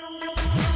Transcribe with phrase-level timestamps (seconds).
[0.00, 0.67] Música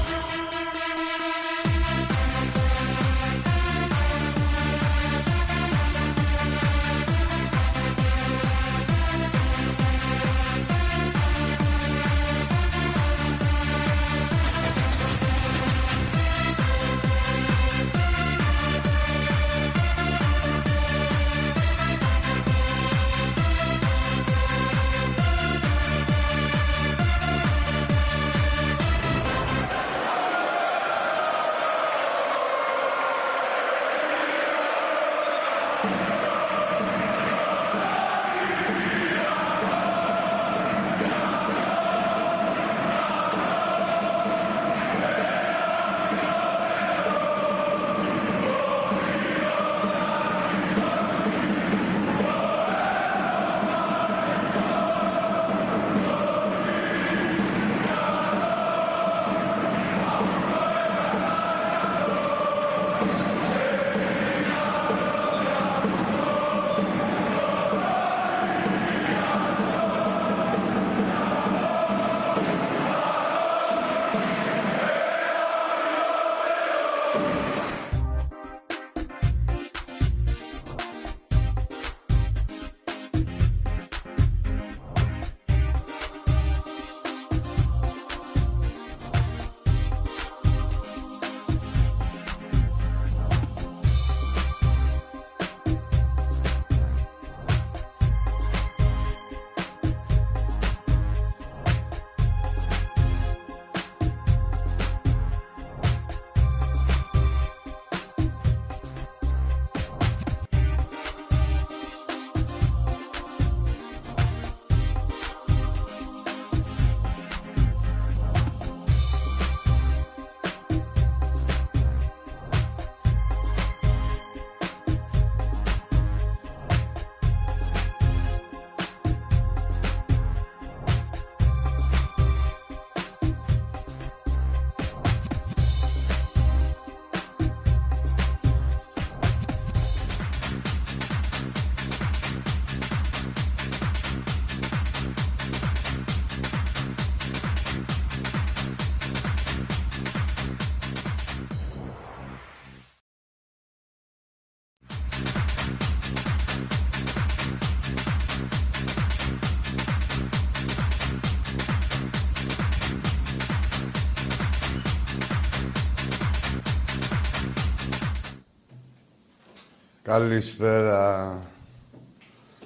[170.13, 171.41] Καλησπέρα.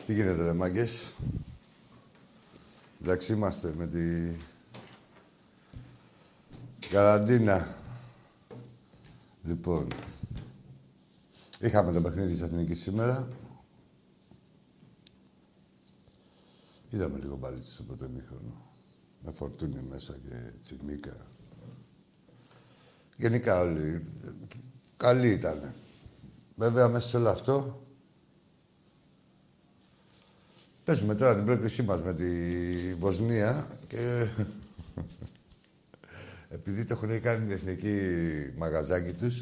[0.06, 1.12] Τι γίνεται, ρε μάγκες;
[3.02, 4.32] Εντάξει είμαστε με τη
[6.90, 7.76] καραντίνα.
[9.42, 9.88] Λοιπόν,
[11.60, 13.28] είχαμε το παιχνίδι της Εθνικής σήμερα.
[16.90, 18.70] Είδαμε λίγο μπαλίτσι στο πρώτο ημίχρονο.
[19.22, 21.16] Με φορτούνι μέσα και τσιμίκα.
[23.16, 24.06] Γενικά όλοι.
[24.96, 25.74] Καλή ήτανε.
[26.58, 27.82] Βέβαια, μέσα σε όλο αυτό,
[30.84, 33.98] παίζουμε τώρα την πρόκλησή μας με τη Βοσνία και
[36.56, 37.98] επειδή το έχουν κάνει την εθνική
[38.56, 39.40] μαγαζάκι τους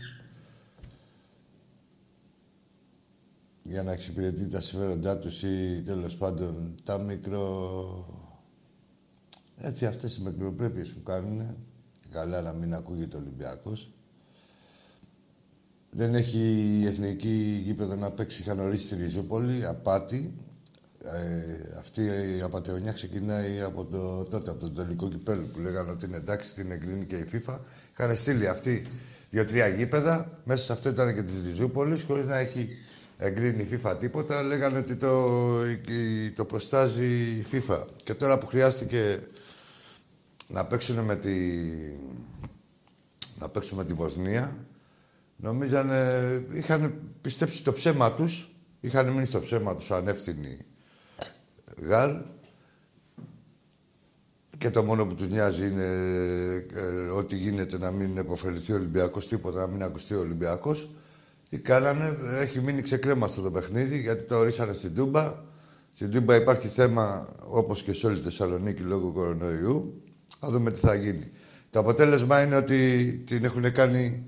[3.63, 7.69] για να εξυπηρετεί τα συμφέροντά τους ή τέλος πάντων τα μικρο...
[9.57, 11.57] Έτσι αυτές οι μικροπρέπειες που κάνουν
[12.11, 13.91] καλά να μην ακούγεται ο Ολυμπιακός
[15.97, 16.39] δεν έχει
[16.81, 18.43] η εθνική γήπεδο να παίξει.
[18.43, 20.35] Είχαν ορίσει στη Ριζούπολη, απάτη.
[21.05, 22.03] Ε, αυτή
[22.39, 26.55] η απαταιωνιά ξεκινάει από το, τότε, από το τελικό κυπέλο που λέγανε ότι είναι εντάξει,
[26.55, 27.59] την εγκρίνει και η FIFA.
[27.93, 28.87] Είχαν στείλει αυτή
[29.31, 30.41] δύο-τρία γήπεδα.
[30.45, 32.69] Μέσα σε αυτό ήταν και της Ριζούπολη, χωρίς να έχει
[33.19, 34.43] εγκρίνει η FIFA τίποτα.
[34.43, 35.41] Λέγανε ότι το,
[36.35, 37.85] το προστάζει η FIFA.
[38.05, 39.19] Και τώρα που χρειάστηκε
[40.49, 41.31] να παίξουν με τη,
[43.39, 44.67] να παίξουν με τη Βοσνία,
[45.37, 50.59] Νομίζανε, είχαν πιστέψει το ψέμα τους, είχαν μείνει στο ψέμα τους ανεύθυνοι
[51.83, 52.17] Γάλλ
[54.59, 55.87] και το μόνο που τους νοιάζει είναι
[56.75, 60.91] ε, ότι γίνεται να μην επωφεληθεί ο Ολυμπιακός, τίποτα, να μην ακουστεί ο Ολυμπιακός.
[61.49, 65.35] Τι κάνανε, έχει μείνει ξεκρέμαστο το παιχνίδι, γιατί το ορίσανε στην Τούμπα.
[65.93, 70.03] Στην Τούμπα υπάρχει θέμα, όπως και σε όλη τη Θεσσαλονίκη, λόγω κορονοϊού.
[70.41, 71.31] Θα δούμε τι θα γίνει.
[71.71, 74.27] Το αποτέλεσμα είναι ότι την έχουν κάνει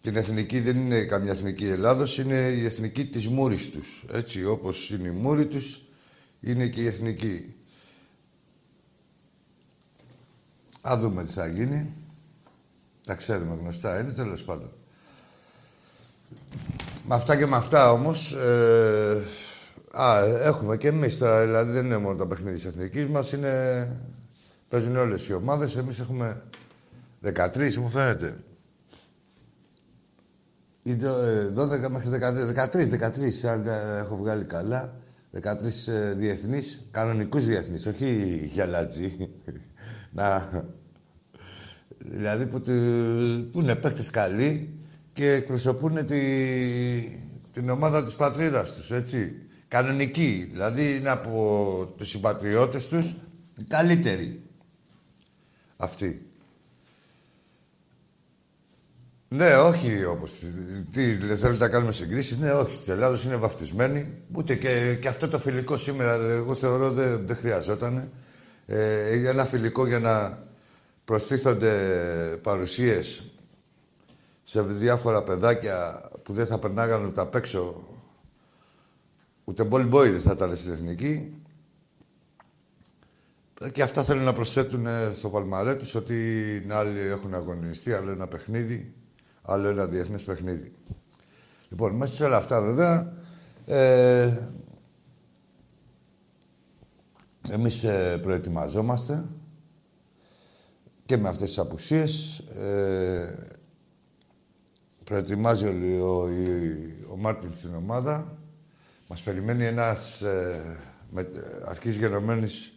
[0.00, 4.04] την εθνική δεν είναι καμιά εθνική Ελλάδος, είναι η εθνική της μούρης τους.
[4.12, 5.82] Έτσι, όπως είναι η μούρη τους,
[6.40, 7.56] είναι και η εθνική.
[10.88, 11.92] Α δούμε τι θα γίνει.
[13.06, 14.70] Τα ξέρουμε γνωστά είναι, τέλος πάντων.
[17.06, 19.24] Με αυτά και με αυτά όμως, ε,
[19.90, 23.96] α, έχουμε και εμείς τώρα, δηλαδή δεν είναι μόνο τα παιχνίδια της εθνικής μας, είναι,
[24.68, 26.42] παίζουν όλες οι ομάδες, εμείς έχουμε
[27.22, 28.38] 13 μου φαίνεται.
[30.88, 30.96] Ή
[31.56, 33.64] 12 ε, μέχρι 13, 13, αν
[33.98, 34.96] έχω βγάλει καλά.
[35.42, 35.42] 13
[35.86, 39.28] ε, διεθνείς, κανονικούς διεθνείς, όχι γυαλάτζι.
[40.12, 40.50] Να...
[41.98, 42.60] Δηλαδή που,
[43.52, 44.78] που είναι παίχτες καλοί
[45.12, 46.20] και εκπροσωπούν τη,
[47.50, 49.42] την ομάδα της πατρίδας τους, έτσι.
[49.68, 53.16] Κανονικοί, δηλαδή είναι από τους συμπατριώτες τους
[53.58, 54.42] οι καλύτεροι.
[55.76, 56.27] Αυτοί.
[59.30, 60.32] Ναι, όχι όπως.
[60.92, 62.78] Τι θέλετε να κάνουμε συγκρίσεις; Ναι, όχι.
[62.78, 64.22] Της Ελλάδα είναι βαφτισμένη.
[64.32, 68.10] Ούτε και, και αυτό το φιλικό σήμερα, εγώ θεωρώ δεν, δεν χρειαζόταν.
[68.66, 70.42] Ε, για ένα φιλικό για να
[71.04, 71.72] προστίθονται
[72.42, 73.32] παρουσίες
[74.42, 77.88] σε διάφορα παιδάκια που δεν θα περνάγανε ούτε απ' έξω.
[79.44, 81.42] Ούτε μπολμπόι δεν θα ήταν στην εθνική.
[83.72, 88.92] Και αυτά θέλουν να προσθέτουν στο παλμαρέ τους ότι άλλοι έχουν αγωνιστεί, άλλο ένα παιχνίδι
[89.48, 90.72] άλλο ένα διεθνές παιχνίδι.
[91.68, 93.12] Λοιπόν, μέσα σε όλα αυτά βέβαια,
[93.66, 94.36] ε,
[97.50, 99.24] εμείς ε, προετοιμαζόμαστε
[101.04, 102.38] και με αυτές τις απουσίες.
[102.38, 103.38] Ε,
[105.04, 106.28] προετοιμάζει ο, ο,
[107.12, 108.38] ο Μάρτιν στην ομάδα.
[109.08, 110.80] Μας περιμένει ένας ε,
[111.10, 111.28] με,
[111.68, 112.72] αρχής γενομένης,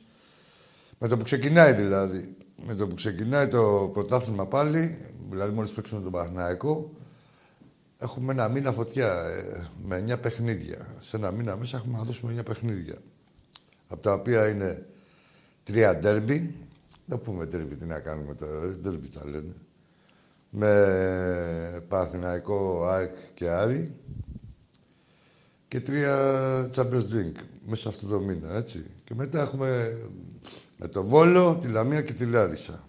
[0.97, 2.35] με το που ξεκινάει δηλαδή.
[2.65, 4.97] Με το που ξεκινάει το πρωτάθλημα πάλι,
[5.29, 6.91] δηλαδή μόλις παίξουμε τον Παναθηναϊκό,
[7.97, 10.87] έχουμε ένα μήνα φωτιά ε, με 9 παιχνίδια.
[11.01, 12.95] Σε ένα μήνα μέσα έχουμε να δώσουμε 9 παιχνίδια.
[13.87, 14.85] Από τα οποία είναι
[15.63, 16.55] τρία ντέρμπι.
[17.05, 19.53] Δεν πούμε ντέρμπι, τι να κάνουμε τώρα, ντέρμπι τα λένε.
[20.49, 23.95] Με Παναθηναϊκό, ΑΕΚ και Άρη.
[25.67, 26.15] Και τρία
[26.75, 28.85] Champions League μέσα σε αυτό το μήνα, έτσι.
[29.03, 29.97] Και μετά έχουμε
[30.83, 32.83] με το Βόλο, τη Λαμία και τη Λάρισα.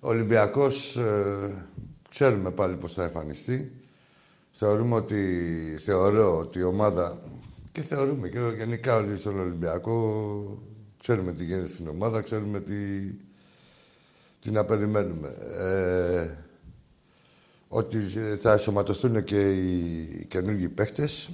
[0.00, 1.68] Ο Ολυμπιακός, ε,
[2.08, 3.72] ξέρουμε πάλι πώς θα εμφανιστεί.
[4.52, 7.18] Θεωρούμε ότι, θεωρώ ότι η ομάδα,
[7.72, 10.62] και θεωρούμε και γενικά όλοι στον Ολυμπιακό,
[10.98, 13.12] ξέρουμε τι γίνεται στην ομάδα, ξέρουμε τι,
[14.40, 15.28] τι να περιμένουμε.
[15.58, 16.30] Ε,
[17.68, 17.98] ότι
[18.40, 21.30] θα εσωματωθούν και οι καινούργιοι παίχτες,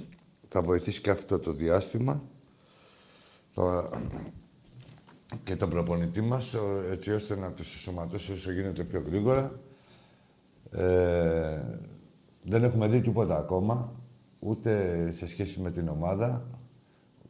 [0.49, 2.23] θα βοηθήσει και αυτό το διάστημα.
[3.49, 3.89] Θα,
[5.43, 6.55] και τον προπονητή μας,
[6.91, 9.59] έτσι ώστε να τους σωματώσει όσο γίνεται πιο γρήγορα.
[10.71, 11.79] Ε,
[12.43, 13.91] δεν έχουμε δει τίποτα ακόμα,
[14.39, 16.47] ούτε σε σχέση με την ομάδα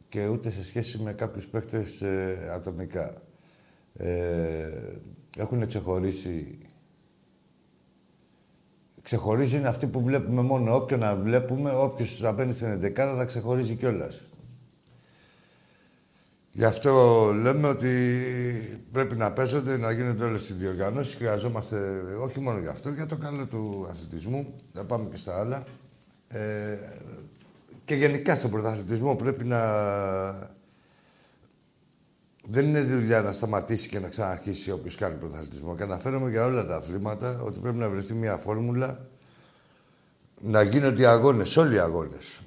[0.08, 3.14] και ούτε σε σχέση με κάποιους παίχτες ε, ατομικά.
[3.94, 4.96] Ε,
[5.36, 6.58] έχουν ξεχωρίσει...
[9.02, 10.74] Ξεχωρίζει είναι αυτοί που βλέπουμε μόνο.
[10.74, 14.29] Όποιον να βλέπουμε, όποιος θα μπαίνει στην 11 θα ξεχωρίζει κιόλας.
[16.52, 21.14] Γι' αυτό λέμε ότι πρέπει να παίζονται, να γίνονται όλες οι διοργανώσεις.
[21.14, 24.54] Χρειαζόμαστε όχι μόνο για αυτό, για το καλό του αθλητισμού.
[24.72, 25.64] Θα πάμε και στα άλλα.
[26.28, 26.76] Ε,
[27.84, 29.60] και γενικά στον πρωταθλητισμό πρέπει να.
[32.48, 35.76] Δεν είναι δουλειά να σταματήσει και να ξαναρχίσει όποιος κάνει πρωταθλητισμό.
[35.76, 39.06] Και αναφέρομαι για όλα τα αθλήματα ότι πρέπει να βρεθεί μια φόρμουλα
[40.40, 42.40] να γίνονται οι αγώνες, όλοι οι αγώνες.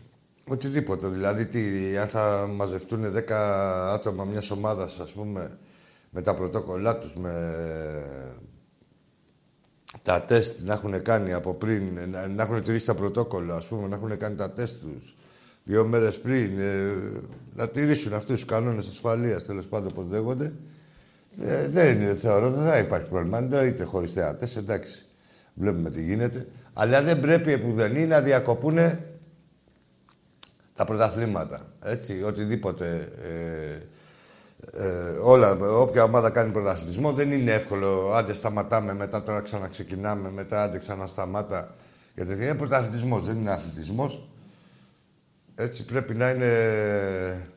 [0.48, 1.08] Οτιδήποτε.
[1.08, 3.32] Δηλαδή, τι, αν θα μαζευτούν 10
[3.94, 5.58] άτομα μιας ομάδας, ας πούμε,
[6.10, 7.56] με τα πρωτόκολλά τους, με
[10.02, 12.00] τα τεστ να έχουν κάνει από πριν,
[12.36, 15.16] να, έχουν τηρήσει τα πρωτόκολλα, ας πούμε, να έχουν κάνει τα τεστ τους
[15.64, 16.92] δύο μέρες πριν, ε,
[17.56, 20.54] να τηρήσουν αυτούς τους κανόνες ασφαλείας, τέλος πάντων, όπως λέγονται,
[21.42, 23.66] ε, δεν είναι, θεωρώ, δεν θα υπάρχει πρόβλημα.
[23.66, 25.06] Είτε χωρίς θεατές, εντάξει,
[25.54, 26.48] βλέπουμε τι γίνεται.
[26.74, 28.78] Αλλά δεν πρέπει επουδενή να διακοπούν
[30.76, 31.66] τα πρωταθλήματα.
[31.84, 33.12] Έτσι, οτιδήποτε.
[33.22, 33.88] Ε,
[34.72, 38.12] ε, όλα, όποια ομάδα κάνει πρωταθλητισμό δεν είναι εύκολο.
[38.14, 41.76] Άντε σταματάμε, μετά τώρα ξαναξεκινάμε, μετά άντε ξανασταμάτα.
[42.16, 44.28] Γιατί δεν είναι πρωταθλητισμός, δεν είναι αθλητισμός.
[45.56, 47.48] Έτσι πρέπει να είναι.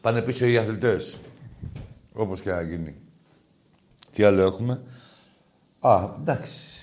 [0.00, 1.20] Πάνε πίσω οι αθλητές.
[2.12, 2.96] Όπως και να γίνει.
[4.12, 4.82] Τι άλλο έχουμε;
[5.80, 6.75] Α, εντάξει.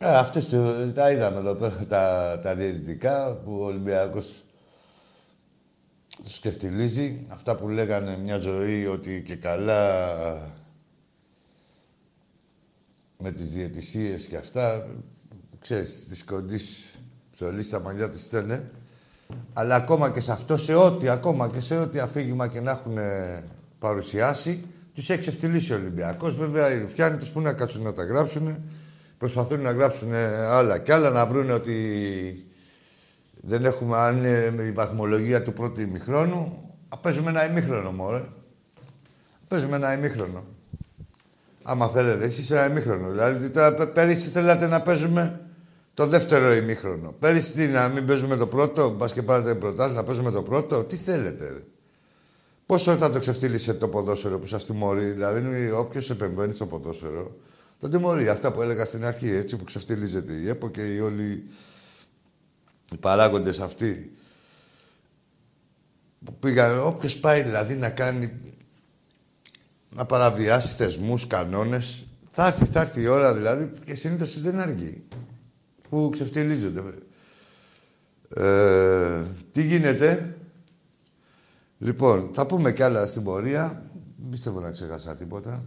[0.00, 0.48] Ε, αυτές
[0.94, 4.42] τα είδαμε εδώ πέρα, τα, τα διαιτητικά που ο Ολυμπιακός
[6.22, 7.26] το σκεφτιλίζει.
[7.28, 10.04] Αυτά που λέγανε μια ζωή ότι και καλά
[13.18, 14.86] με τις διαιτησίες και αυτά,
[15.58, 16.94] ξέρεις, τις κοντής
[17.30, 18.70] ψωλής στα μαλλιά τους στέλνε.
[19.52, 22.98] Αλλά ακόμα και σε αυτό, σε ό,τι, ακόμα και σε ό,τι αφήγημα και να έχουν
[22.98, 23.44] ε,
[23.78, 26.34] παρουσιάσει, τους έχει ξεφτυλίσει ο Ολυμπιακός.
[26.34, 28.56] Βέβαια, οι Ρουφιάνοι τους που να κάτσουν να τα γράψουν,
[29.18, 30.14] προσπαθούν να γράψουν
[30.48, 31.76] άλλα κι άλλα, να βρουν ότι
[33.40, 38.24] δεν έχουμε, αν είναι η βαθμολογία του πρώτου ημιχρόνου, παίζουμε ένα ημίχρονο, μωρέ.
[39.48, 40.44] Παίζουμε ένα ημίχρονο.
[41.62, 43.10] Άμα θέλετε, εσείς ένα ημίχρονο.
[43.10, 45.40] Δηλαδή, τώρα πέρυσι θέλατε να παίζουμε
[45.94, 47.14] το δεύτερο ημίχρονο.
[47.18, 50.84] Πέρυσι τι, να μην παίζουμε το πρώτο, μπας και πάρετε προτάσει, να παίζουμε το πρώτο.
[50.84, 51.62] Τι θέλετε, ρε.
[52.66, 57.36] Πόσο θα το ξεφτύλισε το ποδόσφαιρο που σας τιμωρεί, δηλαδή όποιος επεμβαίνει στο ποδόσφαιρο,
[57.78, 58.28] το τιμωρεί.
[58.28, 61.44] Αυτά που έλεγα στην αρχή, έτσι που ξεφτυλίζεται η ΕΠΟ και οι όλοι
[62.92, 64.12] οι παράγοντες αυτοί.
[66.24, 68.40] Που πήγαν, όποιος πάει δηλαδή να κάνει.
[69.90, 75.04] να παραβιάσει θεσμούς, κανόνες, θα έρθει, θα έρθει η ώρα δηλαδή και συνήθως δεν αργεί.
[75.88, 76.82] Που ξεφτυλίζονται.
[78.34, 80.38] Ε, τι γίνεται,
[81.78, 83.82] Λοιπόν, θα πούμε κι άλλα στην πορεία.
[84.16, 85.64] Δεν πιστεύω να ξέχασα τίποτα.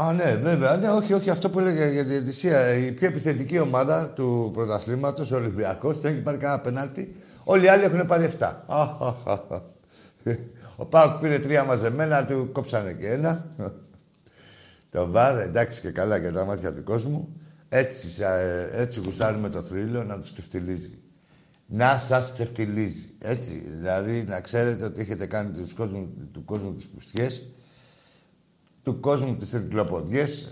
[0.00, 0.76] Α, ναι, βέβαια.
[0.76, 1.30] Ναι, όχι, όχι.
[1.30, 2.74] Αυτό που έλεγα για τη διαιτησία.
[2.74, 7.14] Η πιο επιθετική ομάδα του πρωταθλήματος, ο Ολυμπιακός, δεν έχει πάρει κανένα πενάλτι.
[7.44, 8.50] Όλοι οι άλλοι έχουν πάρει 7.
[10.76, 13.46] Ο Πάουκ πήρε τρία μαζεμένα, του κόψανε και ένα.
[14.90, 17.36] το βάρ, εντάξει και καλά για τα μάτια του κόσμου.
[17.68, 21.00] Έτσι, ε, έτσι γουστάρουμε το θρύλο να τους ξεφτυλίζει
[21.72, 23.10] να σας ξεφτυλίζει.
[23.18, 27.46] Έτσι, δηλαδή να ξέρετε ότι έχετε κάνει τους κόσμου, του κόσμου τις πουστιές,
[28.90, 30.48] του κόσμου τις τρικλοποδιές,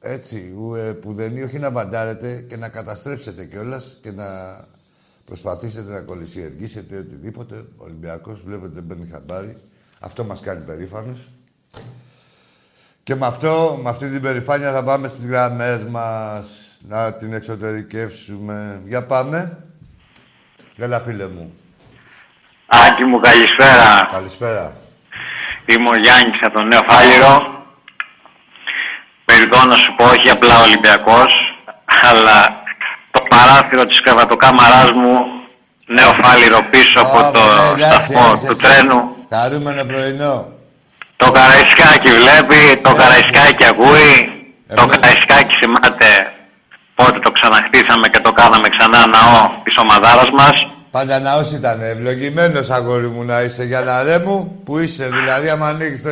[0.00, 4.24] έτσι, ε, που δεν όχι να βαντάρετε και να καταστρέψετε κιόλας και να
[5.24, 7.54] προσπαθήσετε να κολλησιεργήσετε οτιδήποτε.
[7.54, 9.56] Ο Ολυμπιακός βλέπετε δεν μπαίνει χαμπάρι.
[10.00, 11.30] Αυτό μας κάνει περήφανος.
[13.02, 16.48] Και με αυτό, με αυτή την περηφάνεια θα πάμε στις γραμμές μας.
[16.88, 18.82] Να την εξωτερικεύσουμε.
[18.86, 19.58] Για πάμε.
[20.76, 21.52] Έλα, φίλε μου.
[22.66, 24.08] Άκη μου, καλησπέρα.
[24.10, 24.76] Καλησπέρα.
[25.66, 27.64] Είμαι ο Γιάννης από τον Νέο Φάληρο.
[29.24, 31.34] Περιτώ να σου πω, όχι απλά Ολυμπιακός,
[32.08, 32.62] αλλά
[33.10, 35.14] το παράθυρο της κρεβατοκάμαράς μου,
[35.86, 37.44] Νέο Φάληρο πίσω από το
[37.76, 39.26] ναι, σταθμό του τρένου.
[39.30, 40.52] Χαρούμενο πρωινό.
[41.16, 44.12] Το Καραϊσκάκι βλέπει, το Καραϊσκάκι ακούει,
[44.74, 46.32] το Καραϊσκάκι σημάται
[46.94, 50.66] πότε το ξαναχτίσαμε και το κάναμε ξανά ναό της ομαδάρας μας.
[50.94, 55.08] Πάντα ναός ήταν ευλογημένος αγόρι μου να είσαι για να ρε μου που είσαι.
[55.18, 56.10] Δηλαδή άμα ανοίξεις το,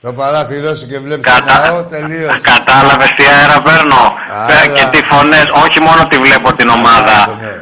[0.00, 1.44] το παράθυρό σου και βλέπεις Κατα...
[1.44, 2.40] το ναό, τελείωσε.
[2.54, 4.02] Κατάλαβες τι αέρα παίρνω.
[4.42, 4.66] Άρα...
[4.76, 7.16] Και τις φωνές, όχι μόνο τη βλέπω την ομάδα.
[7.40, 7.54] Ναι.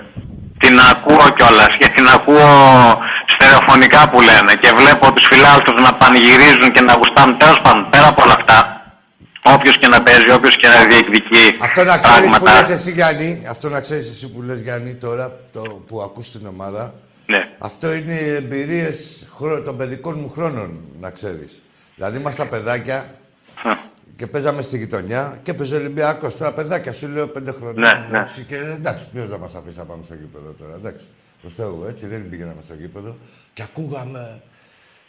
[0.58, 2.50] Την ακούω κιόλας και την ακούω
[3.32, 8.08] στερεοφωνικά που λένε και βλέπω τους φιλάλτους να πανηγυρίζουν και να γουστάμε τέλος πάντων πέρα
[8.08, 8.56] από όλα αυτά
[9.44, 11.56] Όποιος και να παίζει, όποιος και να διεκδικεί.
[11.60, 15.36] Αυτό να ξέρεις που λες εσύ, Γιάννη, αυτό να ξέρεις εσύ που λες Γιάννη τώρα
[15.52, 16.94] το, που ακούς την ομάδα.
[17.26, 17.48] Ναι.
[17.58, 19.26] Αυτό είναι οι εμπειρίες
[19.64, 21.62] των παιδικών μου χρόνων, να ξέρεις.
[21.94, 23.06] Δηλαδή, ήμασταν παιδάκια
[24.16, 26.36] και παίζαμε στη γειτονιά και παίζει Ολυμπιακός.
[26.36, 28.06] Τώρα παιδάκια σου λέω πέντε χρόνια.
[28.10, 28.24] Ναι, ναι.
[28.46, 30.74] Και εντάξει, ποιος θα μας αφήσει να πάμε στο γήπεδο τώρα.
[30.74, 31.06] Εντάξει,
[31.40, 33.16] προς Θεού, έτσι δεν πήγαμε στο γήπεδο.
[33.52, 34.42] Και ακούγαμε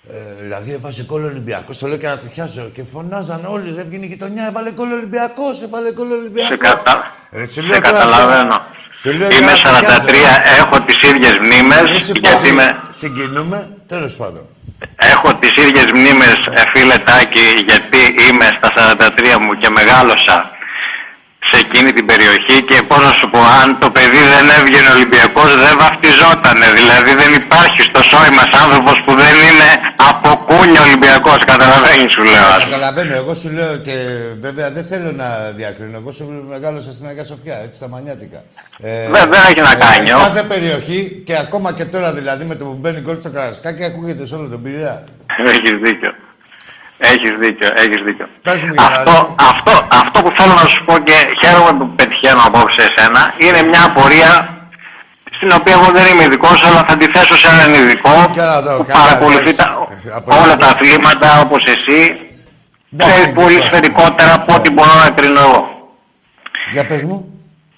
[0.10, 2.69] ε, δηλαδή έβαζε κόλλο Ολυμπιακός, το λέω και να τριχιάζω.
[2.74, 6.48] Και φωνάζαν όλοι, έβγαινε η γειτονιά, έβαλε κόλλο Ολυμπιακός, έβαλε κόλλο Ολυμπιακός.
[6.48, 7.12] Σε, κατα...
[7.31, 8.62] ε, σε, σε καταλαβαίνω.
[8.93, 10.13] Σε λέω είμαι 43,
[10.60, 12.12] έχω τις ίδιες μνήμες.
[12.19, 12.81] Γιατί είμαι...
[12.89, 14.45] Συγκινούμε, τέλος πάντων.
[14.95, 18.69] Έχω τις ίδιες μνήμες, ε, φίλε Τάκη, γιατί είμαι στα
[19.36, 20.50] 43 μου και μεγάλωσα
[21.53, 25.50] σε εκείνη την περιοχή και πώς να σου πω, αν το παιδί δεν έβγαινε Ολυμπιακός,
[25.65, 26.67] δεν βαφτιζότανε.
[26.79, 29.69] Δηλαδή δεν υπάρχει στο σόι μας άνθρωπος που δεν είναι
[30.12, 31.39] από κούνια Ολυμπιακός.
[31.53, 32.48] Καταλαβαίνεις, σου λέω.
[32.67, 33.13] Καταλαβαίνω.
[33.22, 33.95] Εγώ σου λέω και
[34.45, 35.27] βέβαια δεν θέλω να
[35.60, 35.98] διακρίνω.
[36.01, 38.39] Εγώ σου μεγάλωσα στην Αγία Σοφιά, έτσι στα μανιάτικα.
[38.79, 40.07] Ε, δεν, δεν έχει να ε, κάνει.
[40.10, 43.83] Ε, κάθε περιοχή και ακόμα και τώρα δηλαδή με το που μπαίνει γκολ στο Καρασκάκι
[43.91, 44.95] ακούγεται σε όλο τον Πειραιά.
[45.53, 46.12] Έχεις δίκιο.
[47.12, 48.27] Έχεις δίκιο, έχεις δίκιο.
[48.89, 53.62] Αυτό, αυτό, αυτό που θέλω να σου πω και χαίρομαι που πετυχαίνω απόψε εσένα είναι
[53.62, 54.31] μια απορία
[55.38, 58.15] στην οποία εγώ δεν είμαι ειδικός, αλλά θα τη θέσω σε έναν ειδικό
[58.77, 59.67] που παρακολουθεί τα,
[60.41, 62.00] όλα τα αθλήματα όπως εσύ.
[62.98, 65.62] Ξέρεις πολύ σφαιρικότερα από ό,τι μπορώ να κρίνω εγώ.
[66.72, 67.17] Για πες μου.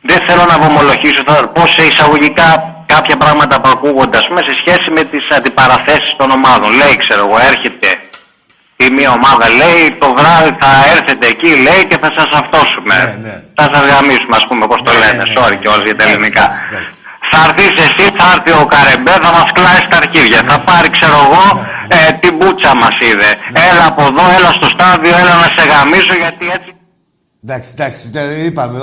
[0.01, 2.49] Δεν θέλω να βομολογήσω τώρα πώς σε εισαγωγικά
[2.85, 6.69] κάποια πράγματα που ακούγονται, πούμε, σε σχέση με τις αντιπαραθέσεις των ομάδων.
[6.81, 7.87] Λέει, ξέρω εγώ, έρχεται
[8.83, 12.95] η μία ομάδα λέει το βράδυ θα έρθετε εκεί λέει και θα σας αυτόσουμε.
[12.99, 13.35] Ναι, ναι.
[13.59, 15.23] Θα σας γαμίσουμε ας πούμε πώς το ναι, λένε.
[15.23, 16.45] Ναι, Sorry και για τα ελληνικά.
[17.31, 20.41] Θα έρθεις εσύ, θα έρθει ο Καρεμπέ, θα μας κλάσει τα αρχίδια.
[20.49, 21.45] Θα πάρει ξέρω εγώ
[21.97, 23.29] ε, την μπούτσα μας είδε.
[23.69, 26.69] Έλα από εδώ, έλα στο στάδιο, έλα να σε γαμίσω γιατί έτσι...
[27.47, 28.03] Εντάξει, εντάξει,
[28.47, 28.77] είπαμε,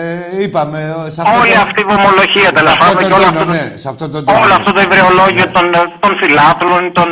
[0.00, 0.78] ε, είπαμε
[1.14, 1.60] σε αυτό Όλη το...
[1.66, 3.02] αυτή η βομολογία τέλος πάντων.
[3.02, 4.40] Σε αυτό το ναι, σε αυτό το τόνο.
[4.44, 5.54] Όλο αυτό το υβρεολόγιο ναι.
[5.56, 5.66] των,
[6.00, 7.08] των φιλάθλων, των,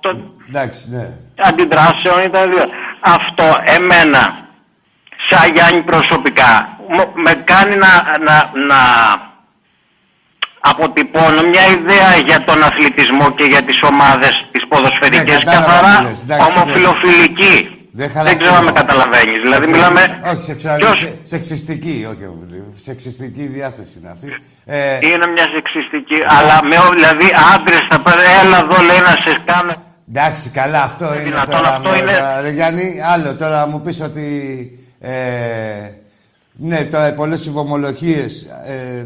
[0.00, 0.14] των
[0.48, 1.06] εντάξει, ναι.
[1.36, 2.64] Αντιδράσεων ήταν δύο.
[3.00, 4.44] Αυτό εμένα
[5.28, 6.68] σαν Γιάννη προσωπικά
[7.14, 7.92] με κάνει να,
[8.26, 8.80] να, να
[10.60, 15.96] αποτυπώνω μια ιδέα για τον αθλητισμό και για τις ομάδες τις ποδοσφαιρικές ναι, καθαρά
[16.48, 17.68] ομοφιλοφιλική.
[17.96, 19.40] Δεν, δεν ξέρω αν με καταλαβαίνεις.
[19.42, 20.20] Δηλαδή μιλάμε...
[20.32, 21.14] Όχι, σεξουαλική, ποιος...
[21.22, 22.24] σεξιστική, όχι,
[22.74, 24.28] σεξιστική διάθεση είναι αυτή.
[24.64, 24.98] Ε...
[25.06, 29.72] Είναι μια σεξιστική, αλλά με, δηλαδή άντρες θα πάνε, έλα εδώ λέει να σε κάνω...
[30.08, 31.68] Εντάξει, καλά, αυτό είναι τώρα.
[31.68, 32.50] Αυτό είναι...
[32.54, 34.28] Γιάννη, άλλο τώρα να μου πεις ότι
[35.00, 35.90] ε,
[36.52, 38.26] ναι, τώρα πολλές υπομολογίε.
[38.66, 39.04] Ε,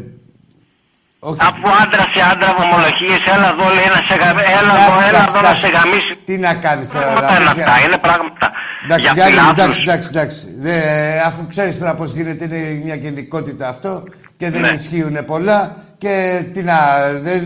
[1.19, 1.37] όχι.
[1.41, 4.51] Αφού άντρα σε άντρα βομολογίες, έλα εδώ λέει να σε γαμίσει.
[4.59, 6.15] Έλα εδώ, έλα εδώ να σε γαμίσει.
[6.25, 7.05] Τι να κάνεις τώρα.
[7.05, 8.51] Πράγματα είναι αυτά, είναι πράγματα.
[8.83, 10.45] Εντάξει, για Γιάννη, εντάξει, εντάξει, εντάξει.
[10.61, 10.75] Δε,
[11.25, 14.03] αφού ξέρεις τώρα πώς γίνεται, είναι μια γενικότητα αυτό
[14.37, 14.67] και δεν ναι.
[14.67, 16.75] ισχύουν πολλά και τι να.
[17.21, 17.41] Δεν,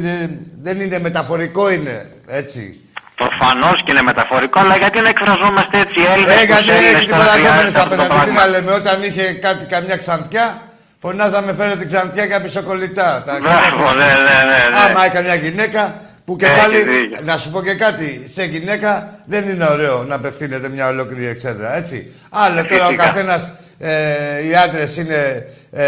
[0.61, 2.77] δεν είναι μεταφορικό, είναι έτσι.
[3.15, 6.41] Προφανώς και είναι μεταφορικό, αλλά γιατί να εκφραζόμαστε έτσι οι Έλληνες.
[6.41, 7.33] Ε, γιατί δεν έχει τίποτα
[7.81, 8.29] απέναντι.
[8.29, 10.61] Τι να λέμε, όταν είχε κάτι, καμιά ξαντιά,
[11.01, 13.23] φωνάζαμε φέρε την ξαντιά και πισοκολλητά.
[13.25, 14.77] Μπράβο, ναι, ναι, ναι, ναι.
[14.89, 16.77] Άμα έκανε μια γυναίκα, που και πάλι,
[17.25, 21.75] να σου πω και κάτι, σε γυναίκα δεν είναι ωραίο να απευθύνεται μια ολόκληρη εξέδρα,
[21.77, 22.13] έτσι.
[22.29, 25.85] Άλλο τώρα ο καθένας, ε, οι άντρες είναι ε,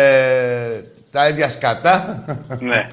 [1.15, 2.23] τα ίδια σκατά.
[2.59, 2.87] Ναι,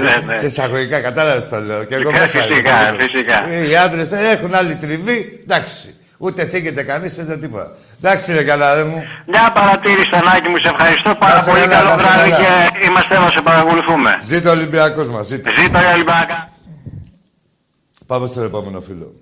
[0.00, 0.36] ναι, ναι.
[0.36, 1.84] Σε εισαγωγικά κατάλαβες το λέω.
[1.84, 3.38] Και εγώ μέσα Φυσικά, φυσικά.
[3.68, 5.40] Οι άντρες έχουν άλλη τριβή.
[5.42, 5.94] Εντάξει.
[6.18, 7.70] Ούτε θίγεται κανείς, ούτε τίποτα.
[7.98, 9.04] Εντάξει, ρε καλά, μου.
[9.26, 11.68] Μια παρατήρηση, Ανάκη μου, σε ευχαριστώ πάρα πολύ.
[11.68, 14.18] Καλό βράδυ και είμαστε εδώ, σε παρακολουθούμε.
[14.22, 15.50] Ζήτω ο Ολυμπιακός μας, ζήτω.
[15.50, 16.48] Ζήτω ο Ολυμπιακό.
[18.06, 19.12] Πάμε στο επόμενο φίλο.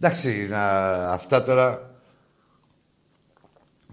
[0.00, 0.62] Εντάξει, να,
[1.12, 1.80] αυτά τώρα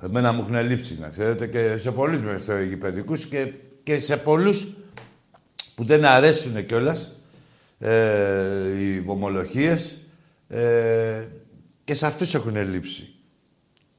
[0.04, 4.76] Εμένα μου έχουν λείψει, να ξέρετε, και σε πολλούς μεσογειπαιδικούς και, και σε πολλούς
[5.76, 7.12] που δεν αρέσουν κιόλας
[7.80, 9.98] ε, οι βομολογίες
[10.48, 11.28] ε,
[11.84, 13.16] και σε αυτούς έχουν λείψει.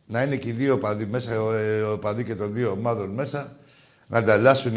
[0.07, 3.11] Να είναι και οι δύο παδί μέσα, ο, ε, ο παδί και των δύο ομάδων
[3.11, 3.57] μέσα,
[4.07, 4.77] να ανταλλάσσουν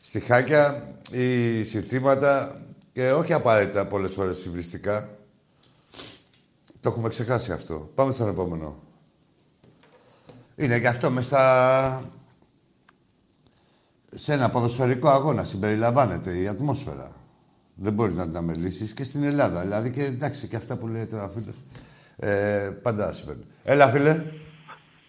[0.00, 2.60] στιχάκια ή συνθήματα
[2.92, 5.18] και όχι απαραίτητα πολλές φορές συμβριστικά.
[6.80, 7.90] Το έχουμε ξεχάσει αυτό.
[7.94, 8.89] Πάμε στον επόμενο.
[10.60, 11.40] Είναι και αυτό μέσα
[14.14, 17.10] σε ένα ποδοσφαιρικό αγώνα συμπεριλαμβάνεται η ατμόσφαιρα.
[17.74, 19.60] Δεν μπορείς να την αμελήσεις και στην Ελλάδα.
[19.60, 21.56] Δηλαδή και εντάξει και αυτά που λέει τώρα ο φίλος.
[22.16, 23.44] Ε, πάντα συμβαίνουν.
[23.64, 24.22] Έλα φίλε.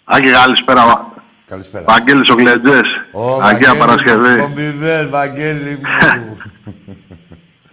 [0.04, 1.14] Άγγε, καλησπέρα.
[1.48, 1.86] Καλησπέρα.
[1.88, 2.88] Βαγγέλης ο Γλεντζές.
[3.42, 4.42] Αγία Παρασκευή.
[4.42, 6.38] Κομπιδέλ, Βαγγέλη μου.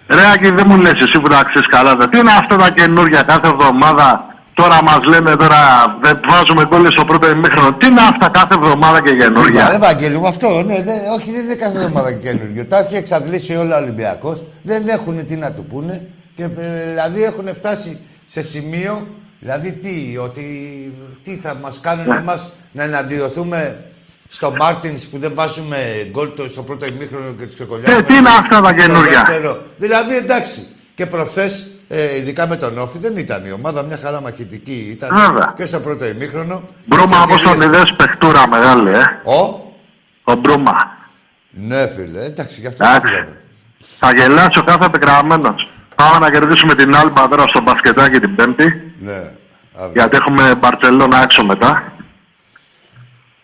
[0.17, 2.09] Ρε Άγγε, δεν μου λες εσύ που τα ξέρεις καλά.
[2.09, 5.61] Τι είναι αυτά τα καινούργια κάθε εβδομάδα; Τώρα μας λένε τώρα
[6.03, 7.73] δεν βάζουμε γκολ στο πρώτο ημίχρονο.
[7.75, 9.69] Τι είναι αυτά κάθε εβδομάδα και καινούργια.
[9.69, 12.67] Ναι, Ευαγγέλιο, αυτό, ναι, ναι, όχι δεν είναι κάθε εβδομάδα και καινούργιο.
[12.67, 14.45] Τα έχει εξαντλήσει όλα ο Ολυμπιακός.
[14.63, 16.07] Δεν έχουν τι να του πούνε.
[16.35, 16.49] Και, ε,
[16.89, 19.07] δηλαδή έχουν φτάσει σε σημείο,
[19.41, 20.45] δηλαδή τι, ότι
[21.23, 22.17] τι θα μας κάνουν ναι.
[22.17, 23.77] εμάς να εναντιωθούμε
[24.29, 25.77] στο Μάρτινς που δεν βάζουμε
[26.11, 27.99] γκολ στο πρώτο ημίχρονο και τους ξεκολλιάζουμε.
[27.99, 29.27] Ε, τι είναι αυτά τα καινούργια.
[29.77, 30.67] Δηλαδή εντάξει.
[30.95, 34.89] Και προχθές ε, ειδικά με τον Όφη δεν ήταν η ομάδα μια χαρά μαχητική.
[34.91, 35.53] Ήταν Βέβαια.
[35.57, 36.63] και στο πρώτο ημίχρονο.
[36.87, 39.03] Μπρούμα όπως τον είδε παιχτούρα μεγάλη, ε.
[39.25, 39.67] Ο;
[40.25, 40.97] Ο Μπρούμα.
[41.51, 42.85] Ναι, φίλε, εντάξει, γι' αυτό
[43.99, 45.55] Θα γελάσει ο κάθε επικραμμένο.
[45.95, 48.93] Πάμε να κερδίσουμε την Άλμπα τώρα στο μπασκετάκι την Πέμπτη.
[48.99, 49.33] Ναι.
[49.95, 51.93] Γιατί έχουμε Μπαρσελόνα έξω μετά.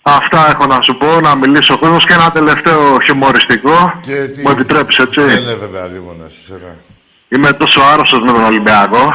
[0.02, 3.98] Αυτά έχω να σου πω, να μιλήσω ο κόσμος και ένα τελευταίο χιουμοριστικό.
[4.00, 4.42] Και τι...
[4.42, 6.28] Μου επιτρέπεις, έτσι; Δεν είναι βέβαια λίγο να
[7.28, 9.12] Είμαι τόσο άρρωστος με τον Ολυμπιακό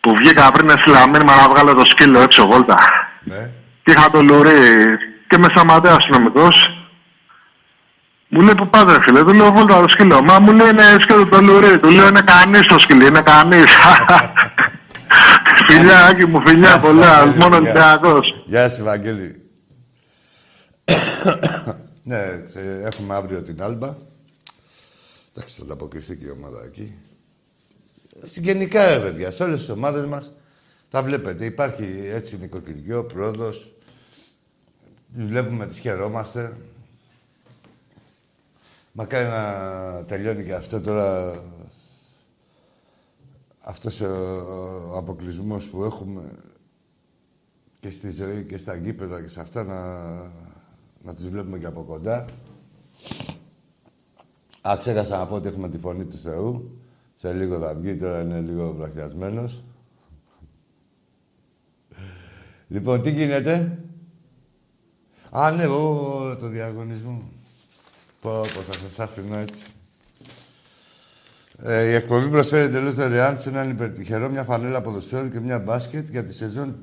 [0.00, 0.66] που βγήκα πριν
[1.10, 2.76] με να βγάλω το σκύλο έξω βόλτα.
[3.20, 3.50] Ναι.
[3.82, 6.74] Και είχα το λουρί και με σταματάει ο αστυνομικός.
[8.28, 10.22] Μου λέει που πάτε φίλε, του λέω βόλτα το σκύλο.
[10.22, 13.76] Μα μου λέει είναι σκύλο το λουρί, του λέω είναι κανείς το σκύλο, είναι κανείς.
[15.66, 18.42] φιλιά, Άκη μου, φιλιά πολλά, μόνο Ολυμπιακός.
[18.46, 19.42] Γεια σου Βαγγέλη.
[22.02, 22.16] ναι,
[22.54, 23.88] ε, έχουμε αύριο την Άλμπα.
[25.40, 26.94] Εντάξει, θα ανταποκριθεί και η ομάδα εκεί.
[28.22, 30.32] Συγγενικά, ρε παιδιά, σε όλες τις ομάδες μας
[30.90, 31.44] τα βλέπετε.
[31.44, 33.72] Υπάρχει έτσι νοικοκυριό, πρόοδος.
[35.14, 36.56] Τις βλέπουμε, τις χαιρόμαστε.
[38.92, 41.34] Μακάρι να τελειώνει και αυτό τώρα
[43.60, 46.30] αυτός ο αποκλεισμός που έχουμε
[47.80, 50.14] και στη ζωή και στα γήπεδα και σε αυτά να,
[51.02, 52.26] να τις βλέπουμε και από κοντά.
[54.68, 56.80] Α, ξέχασα να πω ότι έχουμε τη φωνή του Θεού.
[57.14, 59.64] Σε λίγο θα βγει, τώρα είναι λίγο βραχιασμένος.
[62.68, 63.78] Λοιπόν, τι γίνεται;
[65.30, 67.22] Α, ναι, ο, το διαγωνισμό.
[68.20, 69.64] Πω, πω, θα σας άφηνα έτσι.
[71.62, 76.08] Ε, η εκπομπή προσφέρει εντελώς δωρεάν σε έναν υπερτυχερό μια φανέλα ποδοσφαίρου και μια μπάσκετ
[76.08, 76.76] για τη σεζόν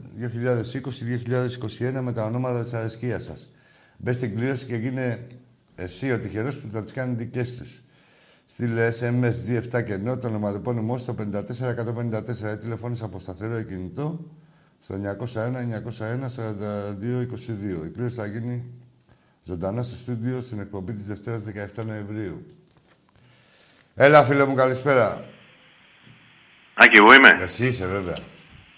[1.98, 3.50] 2020-2021 με τα ονόματα της αρεσκίας σας.
[3.98, 5.28] Μπες στην κλήρωση και γίνε
[5.80, 7.82] εσύ ο τυχερός που θα τι κάνει δικές τους.
[8.46, 11.24] Στείλε SMS G7 και ενώ το ονοματεπώνυμό στο 54154
[12.54, 14.26] ή τηλεφώνησε από σταθερό κινητό
[14.82, 15.00] στο 901-901-4222.
[17.86, 18.70] Η κλήρωση θα γίνει
[19.44, 21.44] ζωντανά στο στούντιο στην εκπομπή της Δευτέρας
[21.78, 22.46] 17 Νοεμβρίου.
[23.96, 25.26] Έλα, φίλε μου, καλησπέρα.
[26.74, 27.38] Άκη, εγώ είμαι.
[27.42, 28.18] Εσύ είσαι, βέβαια.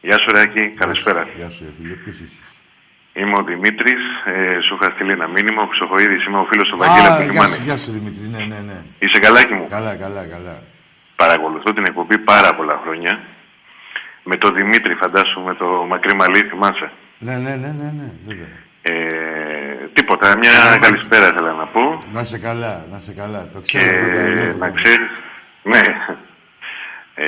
[0.01, 0.73] Γεια σου, Ράκη.
[0.77, 1.23] Καλησπέρα.
[1.35, 1.93] Γεια σου, φίλε.
[1.93, 2.35] Ποιος είσαι.
[3.13, 4.03] Είμαι ο Δημήτρης.
[4.25, 5.61] Ε, σου είχα στείλει ένα μήνυμα.
[5.61, 7.57] Ο Χρυσοχοίδη είμαι ο φίλος του Βαγγέλη από το Λιμάνι.
[7.67, 8.23] Γεια σου, Δημήτρη.
[8.33, 8.77] Ναι, ναι, ναι.
[8.99, 9.65] Είσαι καλάκι μου.
[9.69, 10.55] Καλά, καλά, καλά.
[11.15, 13.19] Παρακολουθώ την εκπομπή πάρα πολλά χρόνια.
[14.23, 18.67] Με τον Δημήτρη, φαντάσου, με το μακρύ μαλλί, θυμάσαι; Ναι, ναι, ναι, ναι, ναι, βέβαια.
[18.81, 18.91] Ε,
[19.93, 21.99] τίποτα, μια yeah, καλησπέρα ήθελα να πω.
[22.11, 23.49] Να σε καλά, να σε καλά.
[23.53, 24.09] Το ξέρω.
[24.09, 25.09] Και, να ξέρεις,
[25.63, 25.81] ναι.
[27.15, 27.25] Ε,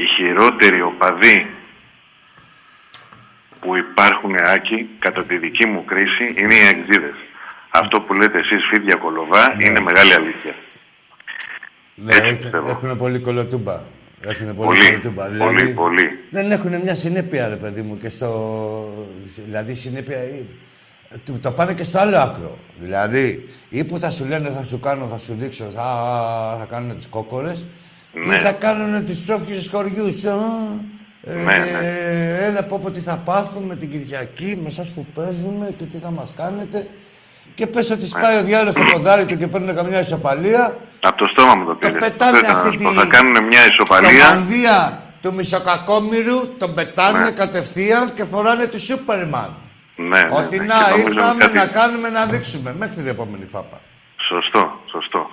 [0.00, 1.46] οι χειρότεροι οπαδοί
[3.60, 7.14] που υπάρχουν άκη, κατά τη δική μου κρίση, είναι οι εξίδες.
[7.70, 9.64] Αυτό που λέτε εσείς φίδια κολοβά ναι.
[9.64, 10.54] είναι μεγάλη αλήθεια.
[11.94, 12.14] Ναι,
[12.68, 13.80] έχουν πολύ κολοτούμπα.
[14.20, 15.24] Έχουν πολύ, πολύ κολοτούμπα.
[15.24, 16.18] Πολύ, δηλαδή, πολύ.
[16.30, 18.28] Δεν έχουν μια συνέπεια, ρε παιδί μου, και στο...
[19.44, 20.18] Δηλαδή, συνέπεια...
[21.42, 22.58] Το πάνε και στο άλλο άκρο.
[22.78, 25.84] Δηλαδή, ή που θα σου λένε θα σου κάνω, θα σου δείξω, θα,
[26.58, 27.66] θα κάνουν τις κόκορες,
[28.12, 28.34] ναι.
[28.34, 30.06] ή θα κάνουν τις πρόφυγες χωριού.
[31.22, 31.58] Ε, ναι, ναι.
[32.40, 36.10] Έλα πω πω τι θα πάθουμε την Κυριακή με εσάς που παίζουμε και τι θα
[36.10, 36.88] μας κάνετε.
[37.54, 40.78] Και πες ότι σπάει ο διάλογος στο ποδάρι του και παίρνουν καμιά ισοπαλία.
[41.00, 41.94] Από το στόμα μου το πήρες.
[41.94, 42.84] Το πετάνε αυτή τη...
[42.84, 44.08] Θα κάνουν μια ισοπαλία.
[44.08, 47.30] Το μανδύα του μισοκακόμοιρου τον πετάνε ναι.
[47.30, 49.54] κατευθείαν και φοράνε του Σούπερμαν.
[49.96, 50.76] Ναι, ναι, ότι να
[51.06, 53.80] ήρθαμε να κάνουμε να δείξουμε μέχρι την επόμενη φάπα.
[54.28, 55.30] Σωστό, σωστό.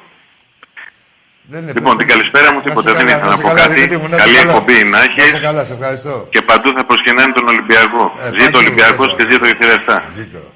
[1.47, 3.87] Δεν λοιπόν, την καλησπέρα μου, τίποτα δεν ήθελα να πω κάτι.
[4.15, 5.39] Καλή εκπομπή να έχεις.
[5.41, 6.27] καλά, σε ευχαριστώ.
[6.29, 8.11] Και παντού θα προσκυνάνε τον Ολυμπιακό.
[8.23, 10.03] Ε, ζήτω ο Ολυμπιακός και ζήτω η Θηρευτά.
[10.13, 10.53] Ζήτω.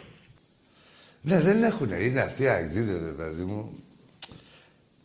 [1.21, 1.89] Ναι, δεν έχουν.
[1.91, 3.83] Είναι αυτοί οι παιδί μου.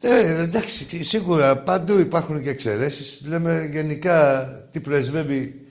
[0.01, 3.23] Ε, εντάξει, σίγουρα παντού υπάρχουν και εξαιρέσεις.
[3.27, 5.67] Λέμε γενικά τι πρεσβεύει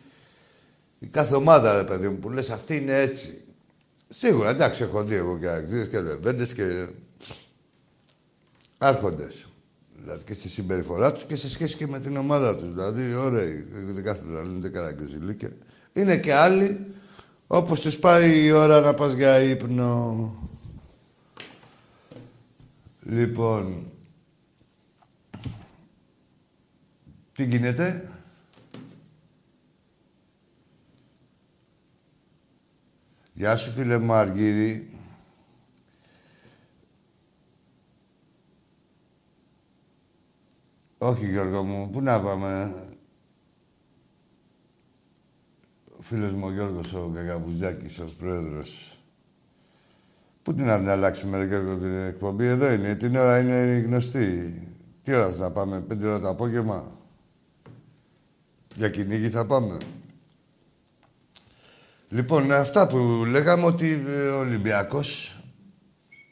[0.99, 3.43] η κάθε ομάδα, ρε παιδί μου, που λες αυτή είναι έτσι.
[4.10, 6.88] Σίγουρα, εντάξει, έχω δει εγώ και αξίες και λεβέντες και
[8.78, 9.45] άρχοντες.
[9.95, 12.67] Δηλαδή και στη συμπεριφορά τους και σε σχέση και με την ομάδα τους.
[12.67, 13.65] Δηλαδή, ωραίοι.
[13.93, 14.93] Δεν κάθονται να λένε καλά
[15.34, 15.49] και
[15.93, 16.86] Είναι και άλλοι,
[17.47, 20.38] όπως τους πάει η ώρα να πας για ύπνο.
[23.01, 23.91] Λοιπόν,
[27.34, 28.08] τι γίνεται;
[33.34, 34.88] Γεια σου φίλε μου Αργύρη.
[41.04, 42.74] Όχι Γιώργο μου, πού να πάμε.
[45.98, 49.00] Ο φίλος μου ο Γιώργος ο Καγαβουζάκης, ο πρόεδρος.
[50.42, 52.96] Πού την να αλλάξουμε Γιώργο την εκπομπή, εδώ είναι.
[52.96, 54.54] Την ώρα είναι γνωστή.
[55.02, 56.92] Τι ώρα θα πάμε, πέντε ώρα το απόγευμα;
[58.76, 59.78] Για κυνήγι θα πάμε.
[62.10, 65.38] Λοιπόν, αυτά που λέγαμε ότι ε, ο Ολυμπιακός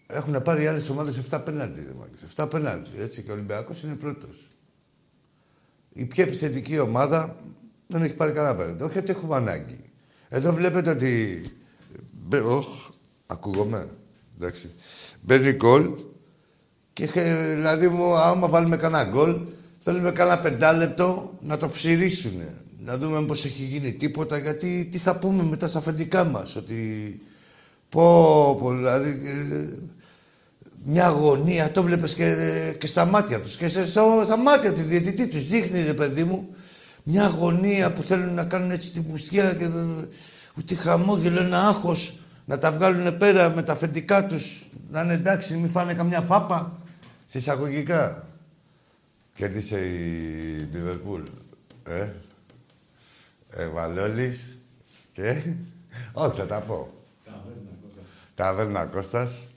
[0.07, 1.87] έχουν πάρει οι άλλες ομάδες 7 πέναλτι.
[2.35, 4.50] 7 πέναλτι, έτσι, και ο Ολυμπιακός είναι πρώτος.
[5.93, 7.35] Η πιο επιθετική ομάδα
[7.87, 8.83] δεν έχει πάρει κανένα πέναλτι.
[8.83, 9.77] Όχι ότι έχουμε ανάγκη.
[10.29, 11.43] Εδώ βλέπετε ότι...
[12.45, 12.67] Οχ,
[13.25, 13.87] ακούγομαι.
[14.37, 14.69] Εντάξει.
[15.21, 15.93] Μπαίνει γκολ
[16.93, 17.07] και
[17.53, 19.39] δηλαδή μου, άμα βάλουμε κανένα γκολ,
[19.79, 22.41] θέλουμε κανένα πεντάλεπτο να το ψηρίσουν.
[22.79, 27.21] Να δούμε πώς έχει γίνει τίποτα, γιατί τι θα πούμε μετά στα αφεντικά μας, ότι
[27.89, 29.67] πω, πω δηλαδή, ε,
[30.85, 32.35] μια αγωνία, το βλέπεις και,
[32.79, 36.55] και στα μάτια τους και σε, στα μάτια του διαιτητή τους δείχνει, ρε παιδί μου,
[37.03, 39.69] μια αγωνία που θέλουν να κάνουν έτσι την πουστιά και
[40.57, 45.55] ούτε χαμόγελο, ένα άγχος, να τα βγάλουν πέρα με τα αφεντικά τους, να είναι εντάξει,
[45.55, 46.79] μην φάνε καμιά φάπα,
[47.25, 48.27] σε εισαγωγικά.
[49.33, 51.21] Κέρδισε η Λιβερπούλ.
[51.83, 52.07] Ε,
[53.49, 54.57] Ευαλόλης
[55.11, 55.41] και...
[56.13, 56.93] Όχι, θα τα πω.
[57.25, 58.05] Ταβέρνα Κώστας.
[58.35, 59.50] Ταβέρνα Κώστας.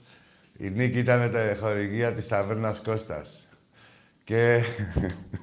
[0.57, 3.49] Η νίκη ήταν τα χορηγία της Ταβέρνας Κώστας.
[4.23, 4.63] Και...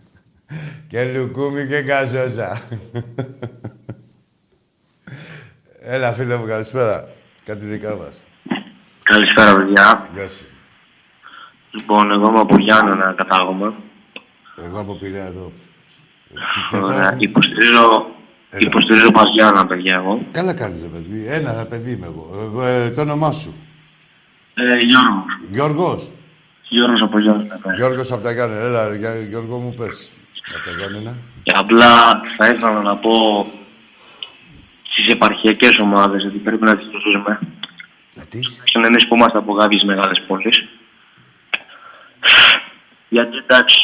[0.88, 2.62] και λουκούμι και γκαζόζα.
[5.94, 7.08] Έλα, φίλε μου, καλησπέρα.
[7.44, 8.22] Κάτι δικά μας.
[9.02, 10.08] Καλησπέρα, παιδιά.
[10.14, 10.44] Γεια σου.
[11.70, 13.74] Λοιπόν, εγώ είμαι από Γιάννενα, κατάγομαι.
[14.64, 15.52] Εγώ από Πειραιά εδώ.
[16.72, 17.16] Ωραία.
[17.18, 18.06] Υποστηρίζω
[18.58, 20.18] Υποστηρίζω Παζιάννα, παιδιά, εγώ.
[20.30, 21.26] Καλά κάνεις, παιδί.
[21.28, 22.62] Ένα παιδί είμαι εγώ.
[22.62, 23.54] Ε, το όνομά σου.
[24.54, 25.24] Ε, Γιώργος.
[25.50, 26.12] Γιώργος.
[26.68, 27.60] Γιώργος από Γιάννενα.
[27.64, 27.74] Ναι.
[27.74, 28.62] Γιώργος από τα Γιάννενα.
[28.64, 28.96] Έλα,
[29.28, 30.12] Γιώργο μου, πες.
[30.54, 31.16] Από τα Γιάννενα.
[31.42, 33.46] Και απλά θα ήθελα να πω
[34.82, 37.38] στις επαρχιακές ομάδες, ότι πρέπει να τις στηρίζουμε.
[38.14, 40.64] Γιατί; Στον εμείς που είμαστε από κάποιες μεγάλες πόλεις.
[43.08, 43.78] Γιατί εντάξει,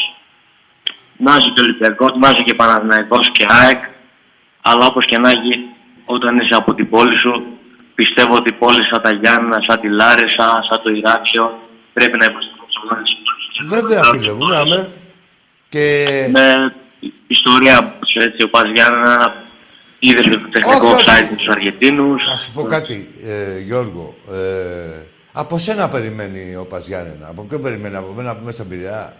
[1.17, 3.83] να είσαι και Ολυμπιακός, να είσαι και Παναθηναϊκός και ΑΕΚ,
[4.61, 5.53] αλλά όπως και να έχει,
[6.05, 7.58] όταν είσαι από την πόλη σου,
[8.01, 11.45] πιστεύω ότι πόλη σαν τα Γιάννα, σαν τη Λάρισα, σαν το Ηράξιο,
[11.93, 12.57] πρέπει να υποστηρίξουν
[13.75, 14.87] Βέβαια, φίλε μου, να
[15.69, 15.85] Και...
[16.31, 16.73] Με
[17.27, 19.33] ιστορία, έτσι, ο Πας Γιάννα,
[19.99, 22.27] είδες το τεχνικό site τους Αργεντίνους.
[22.27, 24.15] Να σου πω κάτι, ε, Γιώργο.
[24.31, 27.27] Ε, από σένα περιμένει ο Πας Γιάννενα.
[27.27, 29.13] Από ποιο περιμένει, από μένα που είμαι στον Πειραιά;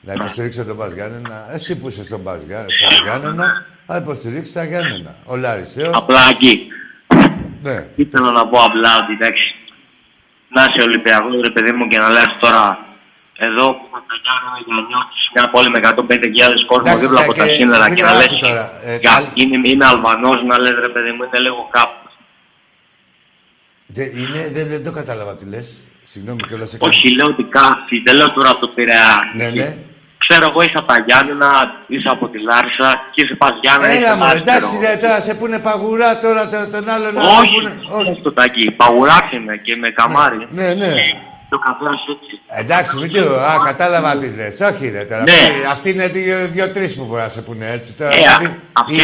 [0.00, 2.40] Να υποστηρίξω τον Πας Γιάννενα; Εσύ που είσαι στον Πας
[3.02, 5.16] Γιάννενα, θα υποστηρίξεις τα Γιάννενα.
[5.24, 5.94] Ο Λάρισέος.
[5.94, 6.66] Απλά εκεί.
[7.62, 7.88] Ναι.
[7.96, 9.54] Ήθελα να πω απλά ότι εντάξει,
[10.48, 12.86] να είσαι Ολυμπιακός, ρε παιδί μου, και να λες τώρα
[13.46, 17.46] εδώ που τα Γιάννενα για να νιώθεις μια πόλη με 150.000 κόσμο δίπλα από τα
[17.46, 18.32] σύνορα και να λες
[18.82, 18.98] ε,
[19.34, 22.08] είναι, είναι Αλβανός, να λες ρε παιδί μου, είναι λίγο κάπου.
[23.86, 25.80] Δεν, είναι, δεν, δεν το κατάλαβα τι λες.
[26.02, 26.76] Συγγνώμη κιόλας.
[26.78, 29.32] Όχι, λέω ότι κάτι, δεν λέω τώρα το Πειραιά.
[29.34, 29.76] Ναι, ναι
[30.24, 31.50] ξέρω εγώ είσαι από τα Γιάννενα,
[31.92, 33.92] είσαι από τη Λάρισα και είσαι πας Γιάννενα.
[33.98, 37.58] Έλα μου, εντάξει, δε, τώρα σε πούνε παγουρά τώρα το, τον άλλο να Όχι,
[37.98, 40.46] όχι το τάκι, παγουράς είναι και με καμάρι.
[40.58, 40.86] Ναι, ναι.
[40.86, 41.08] ναι.
[41.52, 42.34] Το καθένα έτσι.
[42.60, 44.60] Εντάξει, μην το, α, κατάλαβα τι λες.
[44.60, 45.22] Όχι ρε τώρα.
[45.22, 45.40] Ναι.
[45.70, 46.06] Αυτοί είναι
[46.52, 47.92] δύο-τρεις που μπορεί να σε πούνε έτσι.
[47.92, 48.94] Τώρα, ε, δηλαδή, αυτή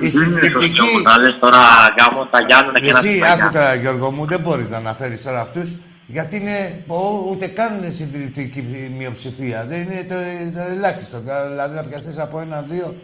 [0.00, 0.88] η, η συντριπτική...
[1.04, 1.58] Να λες τώρα
[1.98, 5.40] γάμο τα Γιάννενα και να Εσύ, άκου τώρα Γιώργο μου, δεν μπορείς να αναφέρεις τώρα
[5.40, 5.70] αυτούς
[6.12, 6.84] γιατί είναι
[7.30, 9.64] ούτε καν συντριπτική μειοψηφία.
[9.68, 10.14] Δεν είναι το,
[10.54, 11.22] το ελάχιστο.
[11.50, 12.96] Δηλαδή να πιαστείς από ένα-δύο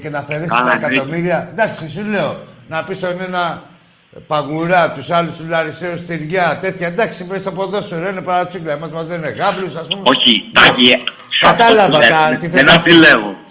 [0.00, 1.48] και να αφαιρέσεις τα εκατομμύρια.
[1.50, 3.62] Εντάξει, σου λέω να πεις στον ένα
[4.26, 6.86] παγουρά, τους άλλους του Λαρισαίους τυριά, τέτοια.
[6.86, 8.72] Εντάξει, μέσα στο ποδόσφαιρο είναι παρατσούκλα.
[8.72, 10.02] Εμάς μας δεν είναι γάμπλου, ας πούμε.
[10.04, 10.98] Όχι, τάγια.
[11.40, 12.92] Κατάλαβα τα, τι θες να πει.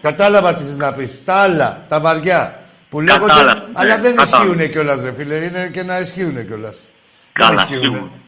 [0.02, 1.24] Κατάλαβα τι θες να πεις.
[1.26, 3.34] Τα άλλα, τα βαριά που λέγονται.
[3.74, 5.36] Αλλά δεν ισχύουν κιόλας, ρε φίλε.
[5.36, 6.76] Είναι και να ισχύουν κιόλας.
[7.34, 8.24] Καλά, σίγουρα.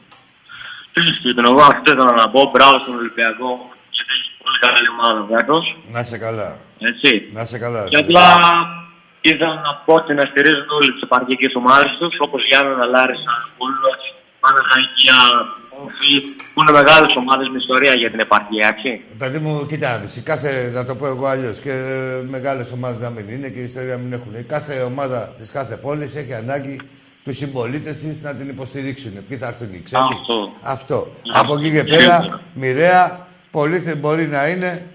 [1.24, 2.42] Και εγώ αυτό ήθελα να πω.
[2.54, 3.50] Μπράβο στον Ολυμπιακό.
[3.96, 5.64] Γιατί έχει πολύ καλή ομάδα φέτος.
[5.96, 6.50] Να σε καλά.
[6.90, 7.12] Έτσι.
[7.38, 7.82] Να σε καλά.
[7.92, 8.26] Και απλά
[9.22, 13.92] ήθελα να πω ότι να στηρίζουν όλε τις επαρχιακέ ομάδες τους, όπως Γιάννα Λάρισα, Πούλο,
[14.44, 15.20] Παναγία,
[15.72, 16.14] Μούφι,
[16.52, 18.90] που είναι μεγάλες ομάδες με ιστορία για την επαρχία, έτσι.
[19.18, 21.74] Παιδί μου, κοιτάξτε, κάθε, να το πω εγώ αλλιώς, και
[22.36, 24.34] μεγάλες ομάδες να μην είναι και η ιστορία μην έχουν.
[24.48, 26.76] Κάθε ομάδα της κάθε πόλης έχει ανάγκη
[27.28, 29.12] τους συμπολίτες τη να την υποστηρίξουν.
[29.28, 30.04] Ποιοι θα έρθουν οι ξένοι.
[30.12, 30.52] Αυτό.
[30.62, 31.08] Αυτό.
[31.34, 34.86] Από εκεί και πέρα, μοιραία, πολλοί μπορεί να είναι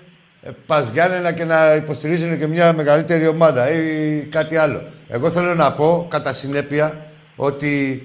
[0.43, 4.83] ε, πα Γιάννενα και να υποστηρίζουν και μια μεγαλύτερη ομάδα ή κάτι άλλο.
[5.09, 8.03] Εγώ θέλω να πω, κατά συνέπεια, ότι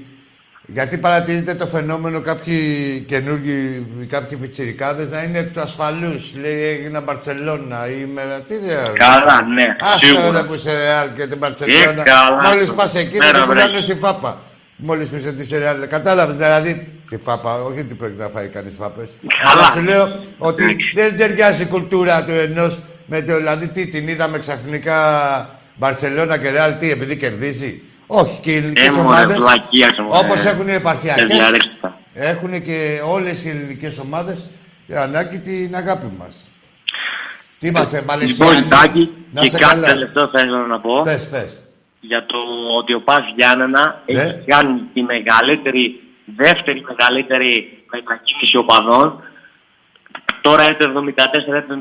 [0.70, 2.60] γιατί παρατηρείτε το φαινόμενο κάποιοι
[3.08, 6.34] καινούργοι, κάποιοι πιτσιρικάδες να είναι εκ του ασφαλούς.
[6.42, 8.44] Λέει έγινα Μπαρτσελώνα ή με...
[8.48, 9.76] Τι ρε, Καλά, ναι.
[9.94, 12.04] Άσε ρε που είσαι Ρεάλ και την Μπαρτσελώνα.
[12.44, 14.42] Μόλις πας εκεί δεν πουλάνε στη φάπα.
[14.76, 15.88] Μόλις πεις ότι είσαι Ρεάλ.
[15.88, 17.00] Κατάλαβες δηλαδή.
[17.06, 19.10] Στη φάπα, όχι ότι πρέπει να φάει κανείς φάπες.
[19.52, 24.08] Αλλά σου λέω ότι δεν ταιριάζει η κουλτούρα του ενός με το, δηλαδή τι την
[24.08, 25.00] είδαμε ξαφνικά
[25.76, 27.82] Μπαρτσελώνα και Ρεάλ, τι επειδή κερδίζει.
[28.08, 29.38] Όχι, και οι ελληνικές ομάδες.
[30.10, 31.32] Όπως έχουν οι επαρχιακές.
[32.14, 34.46] Έχουν και όλες οι ελληνικές ομάδες
[34.96, 36.48] ανάγκη την αγάπη μας.
[37.60, 38.56] Τι είμαστε, Μαλαισιανοί.
[38.56, 39.10] Λοιπόν, Τάκη,
[39.42, 41.02] και κάτι τελευταίο θα ήθελα να πω.
[41.02, 41.60] Πες, πες.
[42.00, 42.38] Για το
[42.78, 44.22] ότι ο Πας Γιάννενα ναι.
[44.22, 49.24] έχει κάνει τη μεγαλύτερη, δεύτερη μεγαλύτερη μετακίνηση οπαδών.
[50.42, 51.74] Τώρα είναι το 74, το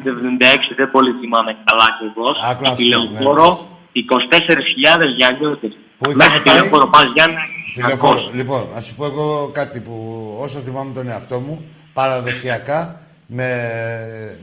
[0.68, 2.38] 76, δεν πολύ θυμάμαι καλά ακριβώς.
[2.76, 5.76] Τηλεοφόρο, 24.000 γιαννιώτες.
[5.98, 7.36] Που Μέχρι τηλεφόρο πας Γιάννη.
[7.74, 8.30] Τηλεφόρο.
[8.32, 13.48] Λοιπόν, α σου πω εγώ κάτι που όσο θυμάμαι τον εαυτό μου, παραδοσιακά με,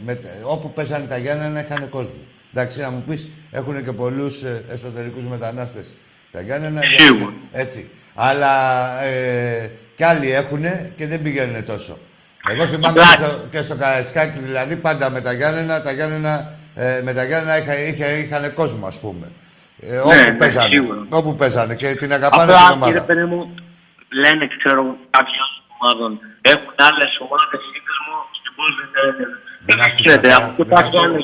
[0.05, 2.21] με, όπου παίζανε τα Γιάννενα είχαν κόσμο.
[2.53, 5.95] Εντάξει, να μου πεις, έχουν και πολλούς ε, εσωτερικούς μετανάστες.
[6.31, 6.81] Τα Γιάννενα.
[6.97, 7.33] Σίγουρα.
[7.51, 7.89] Έτσι.
[8.15, 8.53] Αλλά
[9.03, 10.63] ε, κι άλλοι έχουν
[10.95, 11.97] και δεν πηγαίνουν τόσο.
[12.49, 17.01] Εγώ θυμάμαι και στο, και στο Καραϊσκάκι, δηλαδή πάντα με τα Γιάννενα, τα Γιάννενα, ε,
[17.03, 19.31] με τα Γιάννενα είχαν, είχαν κόσμο, ας πούμε.
[19.91, 22.85] Ε, όπου, ναι, ναι παίζανε, ναι, όπου παίζανε και την αγαπάνε Απλά, την ομάδα.
[22.85, 23.39] Κύριε παιδί μου,
[24.23, 24.83] λένε, ξέρω,
[25.15, 25.37] κάποιοι
[25.73, 26.11] ομάδων
[26.51, 28.83] έχουν άλλες ομάδες σύνδεσμο στην πόλη
[29.67, 31.17] δεν Ξέρετε, αυτό κάτι άλλο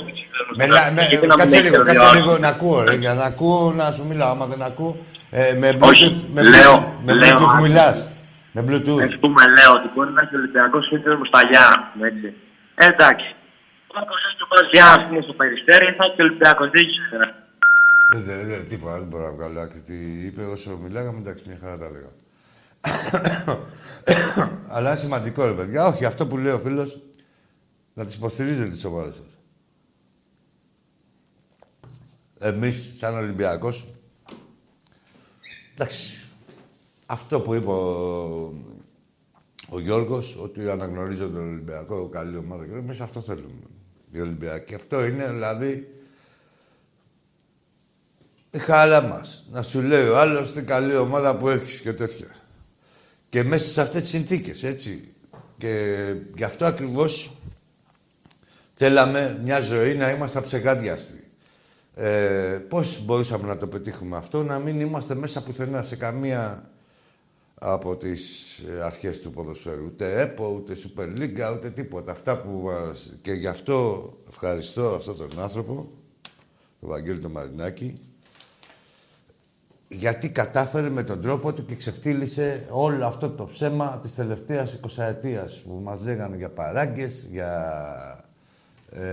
[1.37, 4.31] Κάτσε λίγο, κάτσε λίγο να ακούω, ρε, για να ακούω να σου μιλάω.
[4.31, 4.97] Άμα δεν ακούω,
[5.29, 7.97] ε, με Bluetooth, με λέω, με Bluetooth μιλάς.
[8.51, 9.01] Με Bluetooth.
[9.09, 12.27] Ας πούμε, λέω ότι μπορεί να έχει Ολυμπιακός σύνδεσμο στα Γιάννα, έτσι.
[12.75, 13.29] Ε, εντάξει.
[13.87, 16.85] Όταν είσαι στο Παζιά, ας πούμε, στο Περιστέρι, θα έχει Ολυμπιακός, δεν
[18.13, 19.81] Δεν, δεν, δεν, τίποτα, δεν μπορώ να βγάλω άκρη.
[19.81, 22.15] Τι είπε όσο μιλάγαμε, εντάξει, μια χαρά τα λέγαμε.
[24.67, 25.85] Αλλά είναι σημαντικό, ρε παιδιά.
[25.85, 27.01] Όχι, αυτό που λέει ο φίλος,
[27.93, 29.25] να τις υποστηρίζετε τις ομάδες σας.
[32.39, 33.87] Εμείς, σαν Ολυμπιακός,
[35.73, 36.27] εντάξει,
[37.05, 38.45] αυτό που είπε ο,
[39.69, 43.67] ο Γιώργος, ότι αναγνωρίζω τον Ολυμπιακό, καλή ομάδα, και εμείς αυτό θέλουμε.
[44.11, 44.73] Οι Ολυμπιακοί.
[44.75, 45.93] Αυτό είναι, δηλαδή,
[48.51, 49.45] η χαρά μας.
[49.51, 52.35] Να σου λέει ο άλλος την καλή ομάδα που έχεις και τέτοια.
[53.27, 55.13] Και μέσα σε αυτές τις συνθήκες, έτσι.
[55.57, 57.38] Και γι' αυτό ακριβώς
[58.73, 61.23] θέλαμε μια ζωή να είμαστε αψεγάδιαστοι.
[61.95, 66.69] Ε, πώς μπορούσαμε να το πετύχουμε αυτό, να μην είμαστε μέσα πουθενά σε καμία
[67.55, 68.21] από τις
[68.83, 69.85] αρχές του ποδοσφαίρου.
[69.85, 72.12] Ούτε ΕΠΟ, ούτε Super League, ούτε τίποτα.
[72.12, 73.13] Αυτά που μας...
[73.21, 75.91] Και γι' αυτό ευχαριστώ αυτόν τον άνθρωπο,
[76.79, 77.99] τον Βαγγέλη τον Μαρινάκη,
[79.91, 85.04] γιατί κατάφερε με τον τρόπο του και ξεφτύλισε όλο αυτό το ψέμα της τελευταίας 20
[85.04, 88.23] ετίας που μας λέγανε για παράγκες, για,
[88.91, 89.04] ε,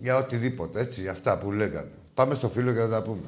[0.00, 1.90] για οτιδήποτε, έτσι, για αυτά που λέγανε.
[2.14, 3.26] Πάμε στο φίλο για να τα πούμε.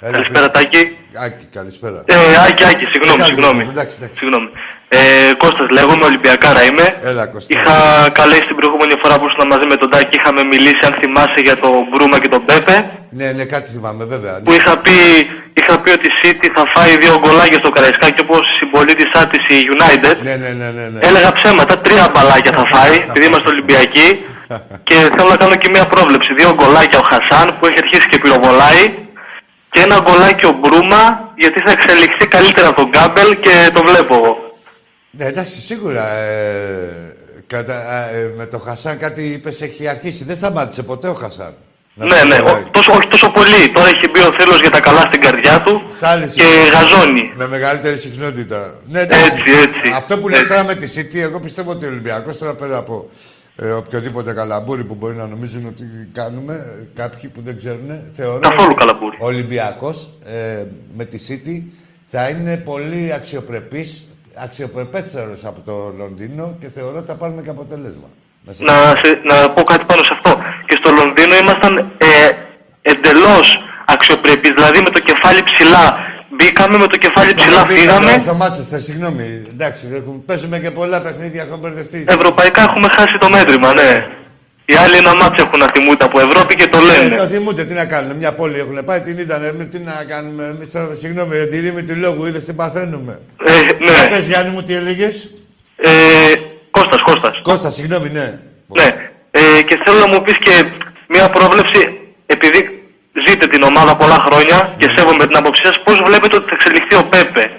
[0.00, 0.97] Καλησπέρα, Τάκη.
[1.14, 2.02] Άκη, καλησπέρα.
[2.06, 2.14] Ε,
[2.46, 3.62] Άκη, Άκη, συγγνώμη, συγγνώμη.
[3.70, 4.16] Εντάξει, εντάξει.
[4.20, 4.48] συγγνώμη.
[4.88, 5.00] Ε,
[5.42, 6.86] Κώστας λέγομαι, Ολυμπιακάρα είμαι.
[7.10, 7.50] Έλα, Κώστα.
[7.54, 7.74] Είχα
[8.20, 11.56] καλέσει την προηγούμενη φορά που ήσουν μαζί με τον Τάκη, είχαμε μιλήσει, αν θυμάσαι, για
[11.62, 12.76] τον Μπρούμα και τον Πέπε.
[13.18, 14.34] Ναι, ναι, κάτι θυμάμαι, βέβαια.
[14.46, 14.98] Που είχα πει,
[15.60, 19.42] είχα πει ότι η City θα φάει δύο γκολάκια στο Καραϊσκάκι όπως η συμπολίτησά της
[19.56, 20.16] η United.
[20.28, 21.00] Ναι, ναι, ναι, ναι, ναι.
[21.08, 24.08] Έλεγα ψέματα, τρία μπαλάκια θα φάει, επειδή είμαστε Ολυμπιακοί.
[24.88, 26.30] και θέλω να κάνω και μια πρόβλεψη.
[26.34, 28.82] Δύο γκολάκια ο Χασάν που έχει αρχίσει και πυροβολάει
[29.70, 34.14] και ένα γκολάκι ο Μπρούμα γιατί θα εξελιχθεί καλύτερα από τον Γκάμπελ και το βλέπω
[34.14, 34.36] εγώ.
[35.10, 36.12] Ναι, εντάξει, σίγουρα.
[36.12, 37.74] Ε, κατα,
[38.14, 40.24] ε, με το Χασάν κάτι είπες έχει αρχίσει.
[40.24, 41.56] Δεν σταμάτησε ποτέ ο Χασάν.
[41.94, 43.68] Ναι, ναι, ο, τόσο, όχι τόσο πολύ.
[43.72, 45.82] Τώρα έχει μπει ο θέλω για τα καλά στην καρδιά του
[46.34, 47.32] και γαζώνει.
[47.36, 48.78] Με μεγαλύτερη συχνότητα.
[48.84, 49.24] Ναι, εντάξει.
[49.24, 49.92] Έτσι, έτσι.
[49.96, 53.10] Αυτό που λες τώρα με τη City, εγώ πιστεύω ότι ο Ολυμπιακός τώρα πέρα από
[53.62, 58.38] ε, οποιοδήποτε καλαμπούρι που μπορεί να νομίζουν ότι κάνουμε, ε, κάποιοι που δεν ξέρουν, θεωρώ
[58.38, 59.16] Καθόλου καλαμπούρι.
[59.20, 60.64] ο Ολυμπιακός ε,
[60.96, 61.62] με τη City
[62.04, 68.08] θα είναι πολύ αξιοπρεπής, αξιοπρεπέστερος από το Λονδίνο και θεωρώ ότι θα πάρουμε και αποτέλεσμα.
[68.58, 70.40] Να, σε, να πω κάτι πάνω σε αυτό.
[70.66, 72.30] Και στο Λονδίνο ήμασταν ε,
[72.82, 75.96] εντελώς αξιοπρεπείς, δηλαδή με το κεφάλι ψηλά.
[76.38, 78.18] Μπήκαμε με το κεφάλι ψηλά, φύγαμε.
[78.18, 79.46] Στο Μάτσεστερ, συγγνώμη.
[79.52, 82.04] Εντάξει, έχουμε, παίζουμε και πολλά παιχνίδια, έχουμε μπερδευτεί.
[82.08, 84.06] Ευρωπαϊκά έχουμε χάσει το μέτρημα, ναι.
[84.64, 87.14] Οι άλλοι ένα μάτσο έχουν να θυμούνται από Ευρώπη και το λένε.
[87.14, 88.16] Ε, το θυμούνται, τι να κάνουν.
[88.16, 89.64] Μια πόλη έχουν πάει, την είδανε.
[89.64, 90.44] Τι να κάνουμε.
[90.44, 93.20] Εμείς, συγγνώμη, για τη ρήμη του λόγου, είδες τι παθαίνουμε.
[93.44, 93.52] Ε,
[93.84, 94.08] ναι.
[94.10, 95.30] Πες, Γιάννη μου, τι έλεγες;
[95.76, 95.90] Ε,
[96.70, 97.40] Κώστας, Κώστας.
[97.42, 98.38] Κώστας, συγγνώμη, ναι.
[98.66, 98.94] Ναι.
[99.30, 100.64] Ε, και θέλω να μου πεις και
[101.08, 102.77] μια πρόβλεψη, επειδή
[103.26, 106.94] ζείτε την ομάδα πολλά χρόνια και σέβομαι την άποψή σας, πώς βλέπετε ότι θα εξελιχθεί
[106.94, 107.50] ο Πέπε;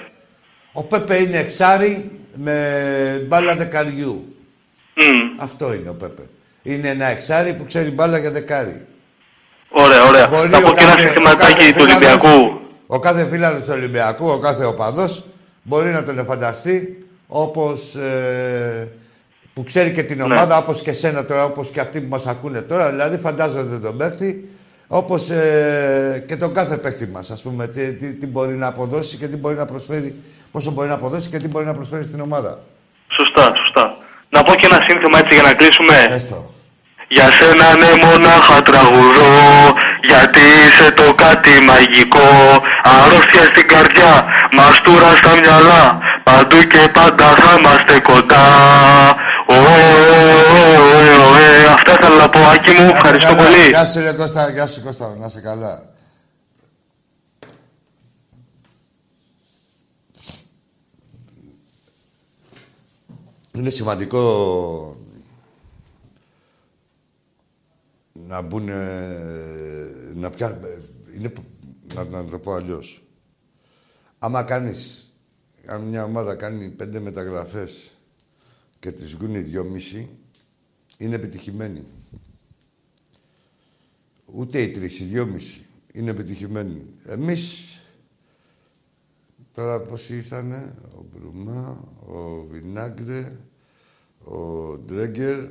[0.71, 2.55] Ο Πέπε είναι εξάρι με
[3.27, 4.35] μπάλα δεκαριού.
[4.97, 5.01] Mm.
[5.39, 6.21] Αυτό είναι ο Πέπε.
[6.63, 8.85] Είναι ένα εξάρι που ξέρει μπάλα για δεκάρι.
[9.69, 10.27] Ωραία, ωραία.
[10.27, 12.59] Μπορεί να πω ο και ένα κάθε- ο συστηματάκι κάθε του φίλαθλος- Ολυμπιακού.
[12.87, 15.25] Ο κάθε φίλαθλος του Ολυμπιακού, ο κάθε οπαδός,
[15.63, 18.91] μπορεί να τον φανταστεί όπως ε,
[19.53, 20.23] που ξέρει και την Ναι.
[20.23, 22.89] ομάδα, όπως και σένα τώρα, όπως και αυτοί που μας ακούνε τώρα.
[22.89, 24.49] Δηλαδή φαντάζονται τον παίχτη,
[24.91, 29.17] όπως ε, και τον κάθε παίχτη μας, ας πούμε, τι, τι, τι μπορεί να αποδώσει
[29.17, 30.15] και τι μπορεί να προσφέρει,
[30.51, 32.59] πόσο μπορεί να αποδώσει και τι μπορεί να προσφέρει στην ομάδα.
[33.07, 33.97] Σωστά, σωστά.
[34.29, 36.07] Να πω και ένα σύνθημα έτσι για να κλείσουμε.
[36.09, 36.49] Έστω.
[37.07, 39.33] Για σένα ναι μονάχα τραγουδώ
[40.03, 42.29] Γιατί είσαι το κάτι μαγικό
[42.83, 49.25] Αρρώστια στην καρδιά Μαστούρα στα μυαλά Παντού και πάντα θα είμαστε κοντά Ω, ε, ε,
[49.25, 49.28] ε,
[51.89, 53.43] Αυτά ήθελα να πω Άκη μου Ευχαριστώ Καλά.
[53.43, 55.93] πολύ Γεια σου, ρε Κώστα, γεια σου Κώστα, να είσαι καλά.
[63.53, 64.97] Είναι σημαντικό
[68.13, 68.69] να μπουν,
[70.15, 70.59] να πια...
[71.15, 71.33] Είναι,
[71.93, 73.03] να, να το πω αλλιώς.
[74.19, 75.09] Άμα κάνεις,
[75.65, 77.93] αν μια ομάδα κάνει πέντε μεταγραφές
[78.79, 80.09] και τις βγουν δυόμιση,
[80.99, 81.87] είναι επιτυχημένη.
[84.25, 86.87] Ούτε οι τρεις, οι δυόμιση είναι επιτυχημένοι.
[87.05, 87.75] Εμείς,
[89.53, 93.37] τώρα πώς ήρθανε, ο Μπρουμά, ο Βινάγκρε,
[94.23, 95.47] ο Ντρέγκερ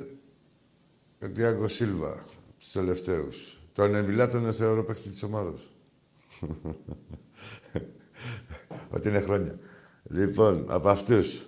[1.19, 2.25] και ο Τιάγκο Σίλβα,
[2.59, 3.61] τους τελευταίους.
[3.73, 5.71] Τον Εμβιλά τον θεωρώ παίχτη της ομάδας.
[8.91, 9.59] Ότι είναι χρόνια.
[10.03, 11.48] Λοιπόν, από αυτούς,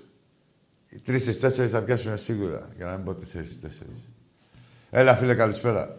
[0.93, 4.09] οι τρεις στις τέσσερις θα πιάσουν σίγουρα, για να μην πω τέσσερις στις τέσσερις.
[4.91, 5.97] Έλα, φίλε, καλησπέρα.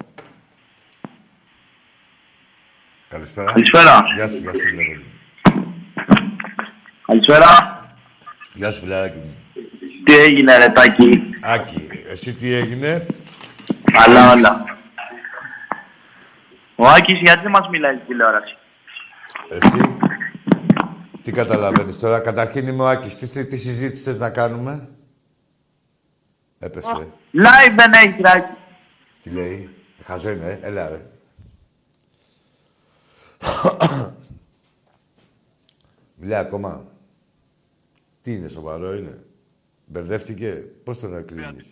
[3.09, 3.51] Καλησπέρα.
[3.51, 4.03] Καλησπέρα.
[4.15, 4.83] Γεια σου, γεια σου, φίλε.
[7.05, 7.79] Καλησπέρα.
[8.53, 9.35] Γεια σου, φιλαράκι μου.
[10.03, 13.05] Τι έγινε, ρε Τάκη; Άκη, εσύ τι έγινε;
[13.91, 14.77] Καλά, όλα.
[16.75, 18.57] Ο Άκης γιατί δεν μας μιλάει στην τηλεόραση;
[19.49, 19.97] Εσύ,
[21.24, 22.19] τι καταλαβαίνεις τώρα.
[22.19, 23.17] Καταρχήν είμαι ο Άκης.
[23.17, 24.89] Τι, τι συζήτηση θες να κάνουμε;
[26.59, 27.13] Έπεσε.
[27.34, 28.47] Live δεν έχει, Ράκη.
[29.22, 29.69] Τι λέει;
[30.03, 30.67] Χαζό είναι, ε.
[30.67, 31.05] Έλα, ρε.
[36.15, 36.86] Μιλάει ακόμα.
[38.22, 39.24] Τι είναι, σοβαρό είναι;
[39.86, 41.65] Μπερδεύτηκε; Πώς τον ακρίνεις.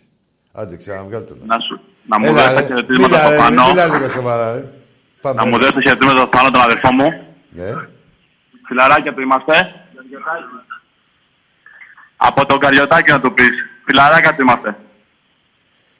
[0.52, 1.38] Άντε, ξαναβγάλ τον.
[1.46, 2.66] Να, σου, να μου Έλα, δώσει τα ρε.
[2.66, 3.36] χαιρετήματα Μίλα, στο ρε.
[3.36, 3.68] πάνω.
[3.68, 4.72] Μίλα λίγο σοβαρά, ρε.
[5.20, 5.42] Πάμε.
[5.42, 7.10] Να μου δώσει τα χαιρετήματα στο πάνω τον αδερφό μου.
[7.50, 7.70] Ναι.
[8.70, 9.84] Φιλαράκια του είμαστε.
[12.16, 13.50] Από τον Καριωτάκη να του πεις.
[13.84, 14.78] Φιλαράκια του είμαστε.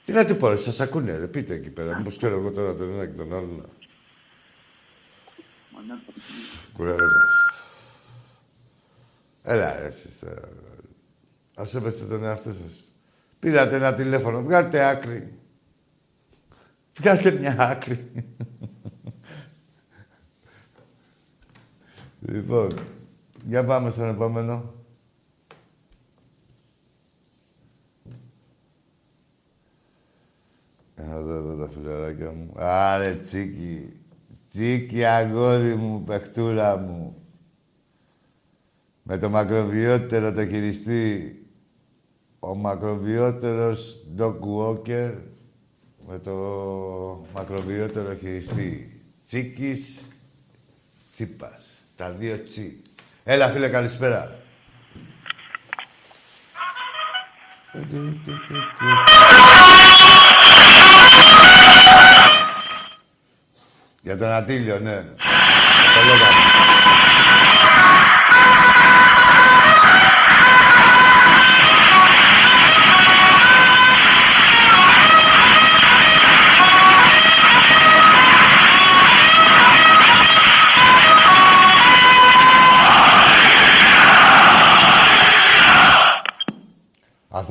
[0.03, 1.27] Τι να του πω, ρε, σας ακούνε, ρε.
[1.27, 1.97] Πείτε εκεί πέρα.
[1.97, 3.65] Μήπως ξέρω εγώ τώρα τον ένα και τον άλλον.
[6.73, 7.21] Κουράζομαι.
[9.43, 10.41] Έλα, ρε, εσείς τώρα.
[11.55, 12.83] Ας σέβεστε τον εαυτό σας.
[13.39, 14.41] Πήρατε ένα τηλέφωνο.
[14.43, 15.39] Βγάλτε άκρη.
[16.99, 18.11] Βγάλτε μια άκρη.
[22.21, 22.69] Λοιπόν,
[23.45, 24.73] για πάμε στον επόμενο.
[30.95, 32.53] Να δω εδώ τα φιλαράκια μου.
[32.55, 33.91] Άρε, τσίκι.
[34.49, 37.15] Τσίκι, αγόρι μου, παιχτούρα μου.
[39.03, 41.35] Με το μακροβιότερο το χειριστή.
[42.39, 45.15] Ο μακροβιότερος Doc Walker
[46.07, 46.35] με το
[47.33, 49.01] μακροβιότερο χειριστή.
[49.25, 50.11] Τσίκης
[51.11, 51.80] Τσίπας.
[52.01, 52.83] Τα δύο τσι.
[53.23, 54.35] Έλα, φίλε, καλησπέρα.
[64.01, 64.95] Για τον Ατήλιο, ναι.
[65.95, 66.25] Το λέγαμε.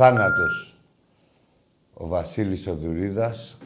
[0.02, 0.76] Αθάνατος
[1.94, 3.56] ο Βασίλης Οδουρίδας,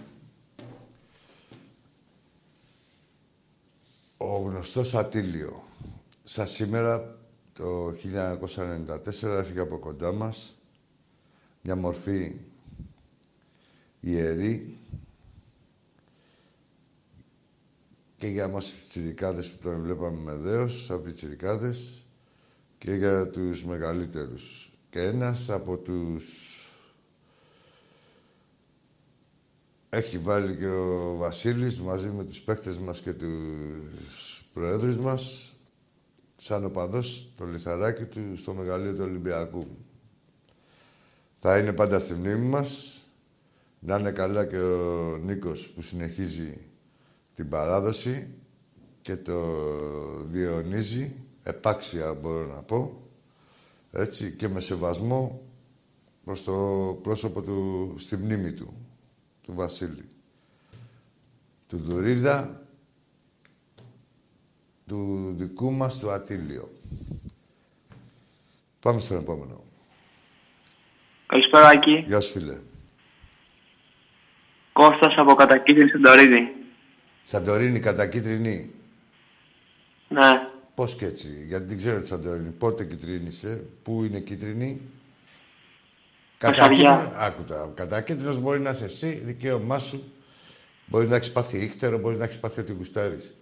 [4.16, 5.62] ο γνωστός Ατήλιο.
[6.22, 7.18] Σαν σήμερα,
[7.52, 10.58] το 1994, έφυγε από κοντά μας
[11.62, 12.36] μια μορφή
[14.00, 14.78] ιερή
[18.16, 22.06] και για μας τους πιτσιρικάδες που τον βλέπαμε με δέος, σαν πιτσιρικάδες
[22.78, 24.73] και για τους μεγαλύτερους.
[24.94, 26.24] Και ένας από τους...
[29.88, 35.52] Έχει βάλει και ο Βασίλης μαζί με τους παίκτες μας και τους προέδρους μας
[36.36, 39.66] σαν οπαδός το λιθαράκι του στο μεγαλείο του Ολυμπιακού.
[41.34, 43.02] Θα είναι πάντα στη μνήμη μας.
[43.78, 46.68] Να είναι καλά και ο Νίκος που συνεχίζει
[47.34, 48.28] την παράδοση
[49.00, 49.56] και το
[50.24, 53.03] διαιωνίζει, επάξια μπορώ να πω,
[53.96, 55.42] έτσι, και με σεβασμό
[56.24, 56.52] προς το
[57.02, 58.74] πρόσωπο του, στη μνήμη του,
[59.42, 60.08] του Βασίλη.
[61.68, 62.62] Του Δουρίδα,
[64.86, 66.70] του δικού μας του Ατήλιο.
[68.80, 69.60] Πάμε στον επόμενο.
[71.26, 72.02] Καλησπέρα, Άκη.
[72.06, 72.58] Γεια σου, φίλε.
[74.72, 76.54] Κώστας από Κατακίτρινη Σαντορίδη.
[77.22, 78.74] Σαντορίνη, κατά κίτρινη.
[80.08, 80.43] Ναι.
[80.74, 82.48] Πώς και έτσι, γιατί δεν ξέρω τη Σαντορίνη.
[82.48, 84.80] Πότε κυτρίνησε, πού είναι κίτρινη.
[86.42, 86.66] Μεσαριά.
[86.88, 87.72] Κατακίτρινο, άκουτα.
[87.74, 90.12] Κατακίτρινος μπορεί να είσαι εσύ, δικαίωμά σου.
[90.86, 93.34] Μπορεί να έχεις πάθει ήχτερο, μπορεί να έχεις πάθει ό,τι γουστάρεις.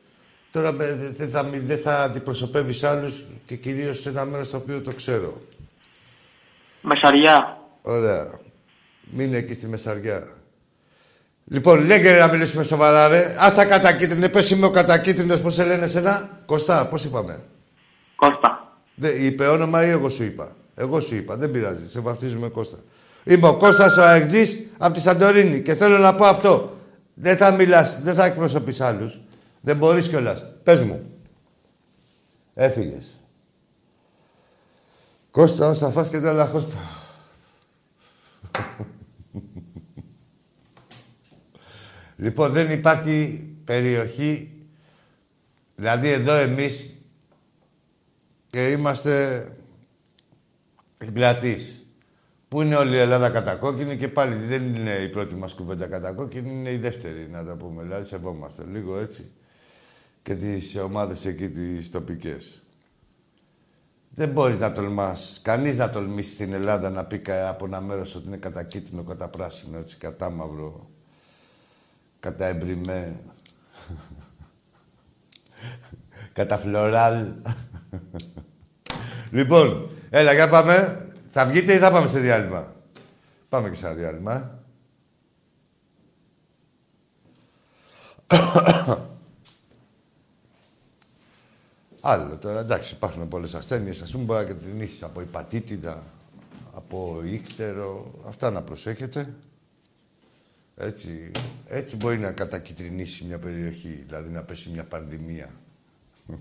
[0.51, 4.51] Τώρα με- δε- δεν θα, μι- δεν θα αντιπροσωπεύεις άλλους και κυρίως σε ένα μέρος
[4.51, 5.41] το οποίο το ξέρω.
[6.81, 7.59] Μεσαριά.
[7.83, 8.39] Ωραία.
[9.11, 10.29] Μείνε εκεί στη Μεσαριά.
[11.45, 13.37] Λοιπόν, λέγε ρε, να μιλήσουμε σοβαρά, ρε.
[13.39, 14.31] Ας τα κατακίτρινες.
[14.31, 17.43] Πες είμαι ο κατακίτρινος, πώς σε λένε εσένα; Κωστά, πώς είπαμε;
[18.17, 18.77] Κώστα.
[18.95, 20.57] Δεν, είπε όνομα ή εγώ σου είπα.
[20.75, 21.89] Εγώ σου είπα, δεν πειράζει.
[21.89, 22.77] Σε βαφτίζουμε Κώστα.
[23.25, 26.77] Είμαι ο Κώστας ο Αεκτζής από τη Σαντορίνη και θέλω να πω αυτό.
[27.15, 29.21] Δεν θα μιλάς, δεν θα εκπροσωπείς άλλους.
[29.61, 30.45] Δεν μπορείς κιόλας.
[30.63, 31.03] Πες μου.
[32.55, 33.17] Έφυγες.
[35.31, 36.79] Κώστα, όσα φας και τρέλα Κώστα.
[42.23, 44.53] Λοιπόν, δεν υπάρχει περιοχή,
[45.75, 46.95] δηλαδή εδώ εμείς
[48.47, 49.47] και είμαστε
[50.99, 51.87] εγκρατείς.
[52.49, 56.51] Πού είναι όλη η Ελλάδα κατακόκκινη και πάλι δεν είναι η πρώτη μας κουβέντα κατακόκκινη,
[56.51, 57.83] είναι η δεύτερη, να τα πούμε.
[57.83, 59.31] Δηλαδή, σεβόμαστε λίγο έτσι.
[60.23, 62.63] και τις ομάδες εκεί τις τοπικές.
[64.15, 68.27] Δεν μπορείς να τολμάς, κανείς να τολμήσει στην Ελλάδα να πει από ένα μέρος ότι
[68.27, 70.92] είναι κατά κίτρινο, κατά πράσινο, έτσι, κατά μαύρο,
[72.23, 73.21] κατά εμπριμέ,
[76.33, 77.27] κατά φλωράλ.
[79.31, 81.07] λοιπόν, έλα, για πάμε.
[81.33, 82.75] Θα βγείτε ή θα πάμε σε διάλειμμα;
[83.49, 84.59] Πάμε και σε ένα διάλειμμα.
[92.01, 94.03] Άλλο τώρα, εντάξει, υπάρχουν πολλές ασθένειες.
[94.03, 96.03] Α πούμε, μπορεί να κεντρινήσει από υπατήτητα,
[96.75, 98.15] από ύκτερο.
[98.29, 99.35] Αυτά να προσέχετε.
[100.77, 101.31] Έτσι,
[101.67, 105.51] έτσι μπορεί να κατακυτρινήσει μια περιοχή, δηλαδή να πέσει μια πανδημία.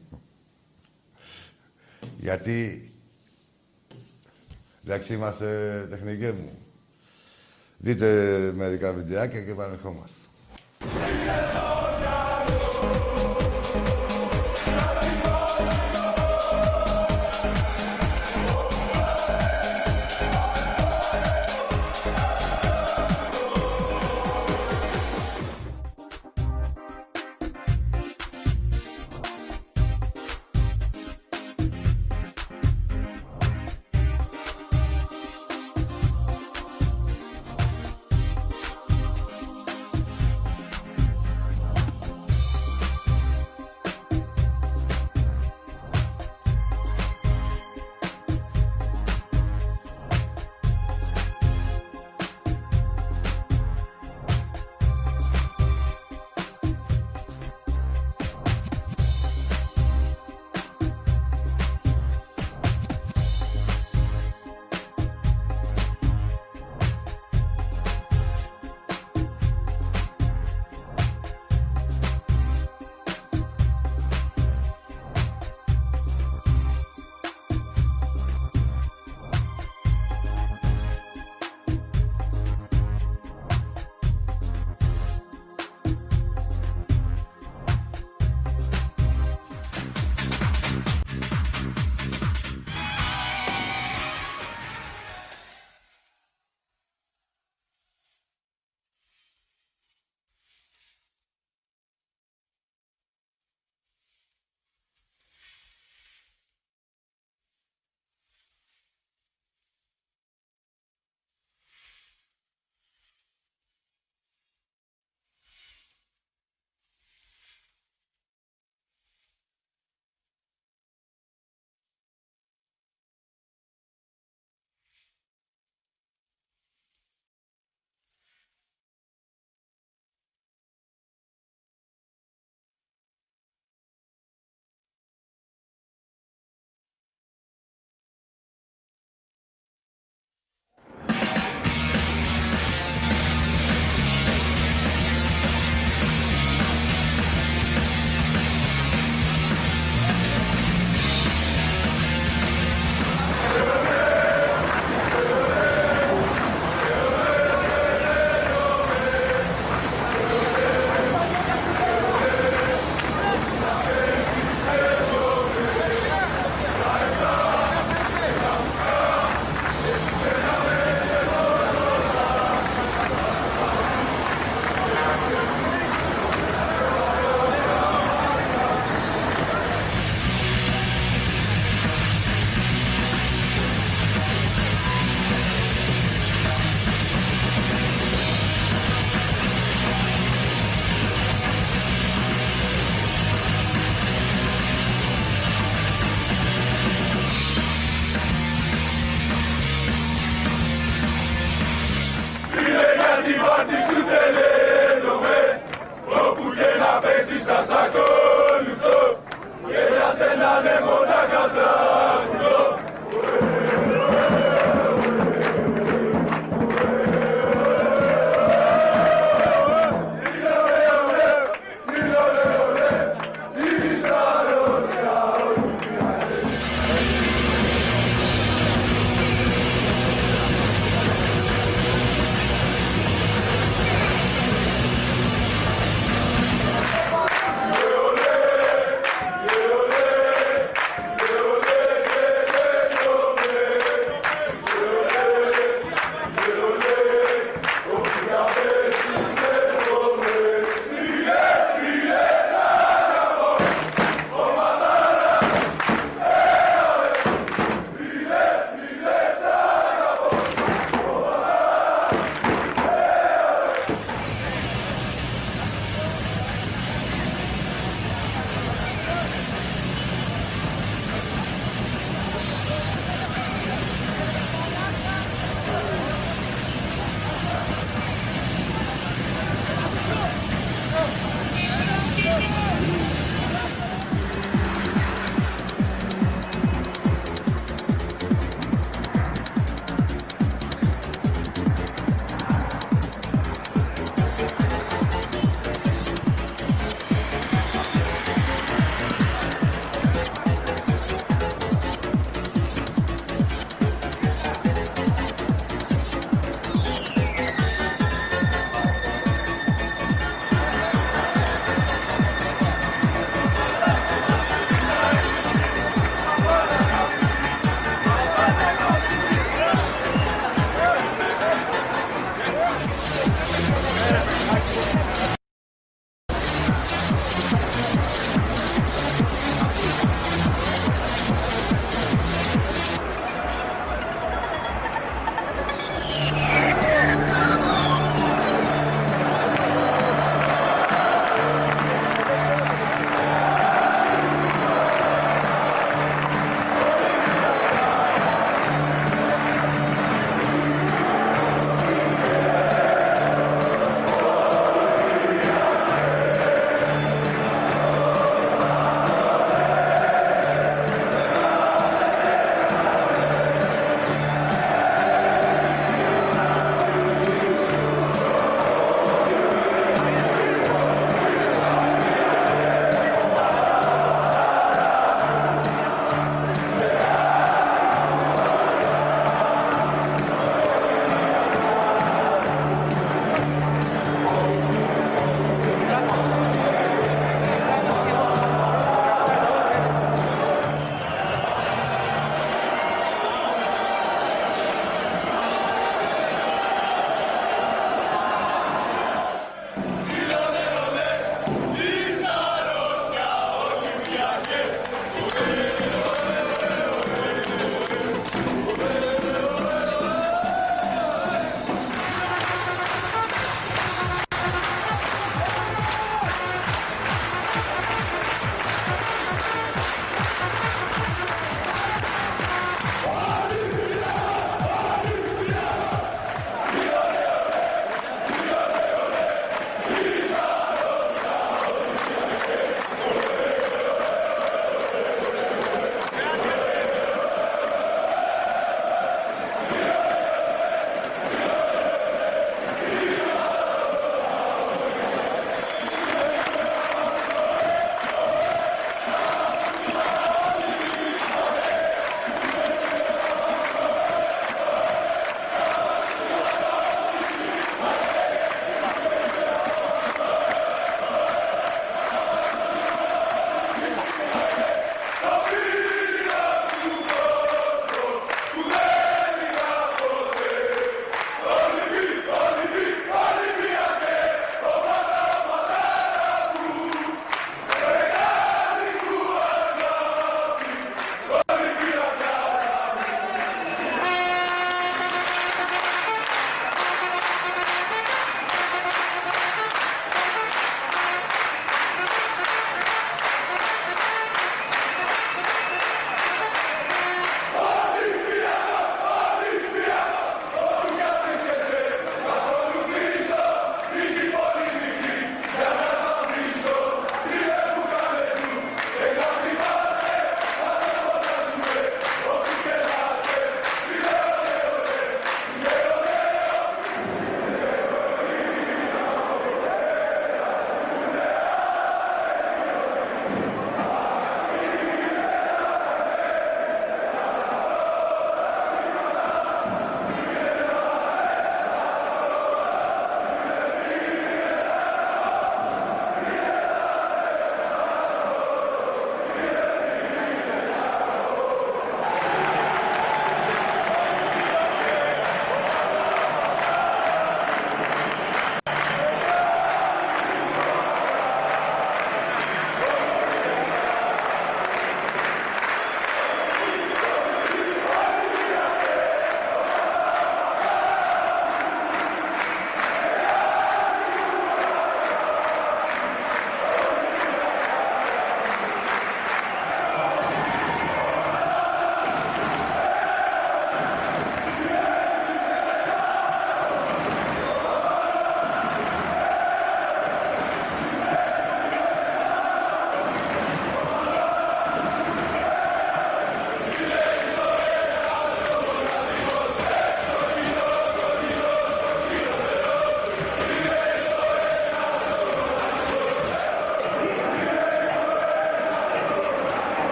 [2.20, 2.90] Γιατί,
[4.84, 6.58] εντάξει, είμαστε τεχνικοί μου.
[7.78, 10.20] Δείτε μερικά βιντεάκια και επανερχόμαστε.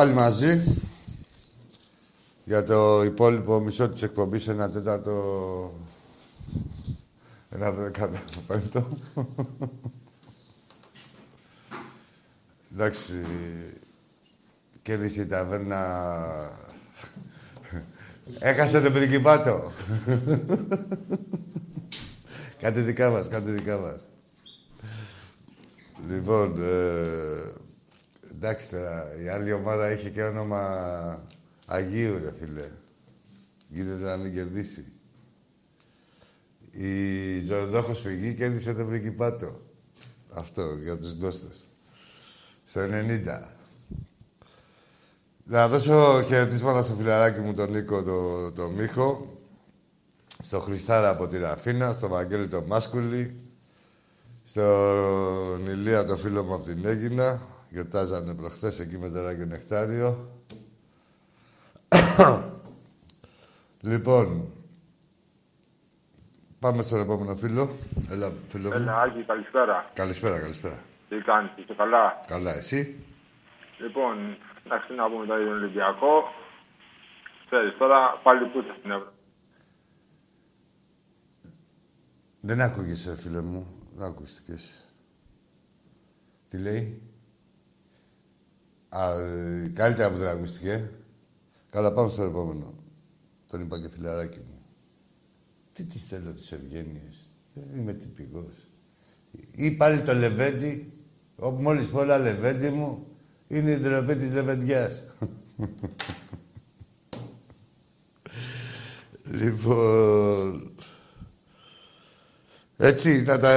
[0.00, 0.62] Πάλι μαζί.
[2.44, 5.12] Για το υπόλοιπο μισό της εκπομπής, ένα τέταρτο...
[7.50, 8.88] Ένα δεκάτο πέμπτο.
[12.72, 13.14] Εντάξει,
[14.82, 15.80] κέρδισε η ταβέρνα...
[18.38, 19.72] Έχασε τον πριγκιπάτο.
[22.62, 24.06] Κάτι δικά μας, κάτι δικά μας.
[26.08, 27.29] Λοιπόν, ε,
[28.50, 31.28] εντάξει τώρα, η άλλη ομάδα έχει και όνομα
[31.66, 32.68] Αγίου, ρε φίλε.
[33.68, 34.92] Γίνεται να μην κερδίσει.
[36.70, 39.60] Η Ζωοδόχος Πηγή κέρδισε τον Πριγκιπάτο.
[40.32, 41.64] Αυτό, για τους γνώστες.
[42.64, 43.42] Στο 90.
[45.44, 49.38] Να δώσω χαιρετίσματα στο φιλαράκι μου τον Νίκο, το, το Μίχο,
[50.42, 53.34] στο Χριστάρα από τη Ραφίνα, στο Βαγγέλη το Μάσκουλη,
[54.44, 60.28] στον Ηλία το φίλο μου από την Έγινα, γιορτάζανε προχθές εκεί με τεράκι νεκτάριο.
[63.80, 64.52] λοιπόν,
[66.58, 67.70] πάμε στον επόμενο φίλο.
[68.10, 68.74] Έλα, φίλο μου.
[68.74, 69.88] Έλα, Άκη, καλησπέρα.
[69.94, 70.82] Καλησπέρα, καλησπέρα.
[71.08, 73.04] Τι κάνεις, είσαι καλά; Καλά, εσύ;
[73.78, 76.22] Λοιπόν, εντάξει, να πούμε τώρα για τον Ολυμπιακό.
[77.46, 79.14] Ξέρεις, τώρα πάλι που στην Ευρώπη.
[82.40, 83.66] Δεν άκουγες, φίλε μου.
[83.96, 84.84] Δεν ακούστηκες.
[86.48, 87.09] Τι λέει;
[88.92, 90.90] Α, ε, καλύτερα που δεν ακούστηκε.
[91.70, 92.74] Καλά, πάμε στο επόμενο.
[93.46, 94.60] Τον είπα και φιλαράκι μου.
[95.72, 97.30] Τι της θέλω τις ευγένειες.
[97.52, 98.68] Δεν είμαι τυπικός.
[99.54, 100.92] Ή πάλι το Λεβέντι,
[101.36, 103.06] όπου μόλις πω όλα Λεβέντι μου,
[103.48, 105.04] είναι η ντροπή της Λεβεντιάς.
[109.40, 110.74] λοιπόν...
[112.76, 113.50] Έτσι, να τα...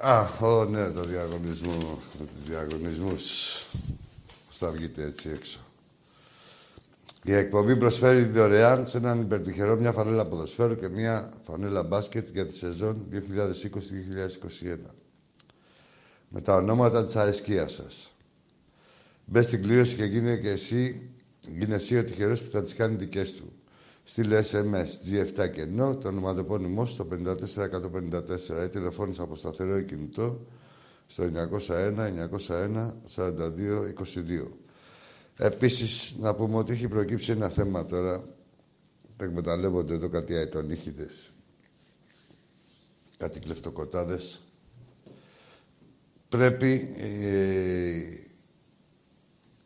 [0.00, 3.24] Α, ω, ναι, το διαγωνισμό, τους διαγωνισμούς.
[4.62, 5.60] Πώς θα βγείτε έτσι έξω.
[7.22, 12.46] Η εκπομπή προσφέρει δωρεάν σε έναν υπερτυχερό μια φανέλα ποδοσφαίρου και μια φανέλα μπάσκετ για
[12.46, 13.16] τη σεζόν 2020-2021.
[16.28, 18.12] Με τα ονόματα της αρισκίας σας.
[19.24, 21.10] Μπε στην κλήρωση και γίνε και εσύ,
[21.48, 23.52] γίνε εσύ ο τυχερός που θα τις κάνει δικές του.
[24.02, 30.40] Στείλε SMS G7 και ενώ το ονοματεπώνυμό στο 54154 ή τηλεφώνησε από σταθερό ή κινητό
[31.06, 31.94] στο 901
[32.48, 34.48] 901 42 22.
[35.36, 38.24] Επίσης, να πούμε ότι έχει προκύψει ένα θέμα τώρα.
[39.16, 41.32] Τα εκμεταλλεύονται εδώ κάτι αετονίχητες.
[43.18, 44.40] Κάτι κλεφτοκοτάδες.
[46.28, 48.02] Πρέπει ε,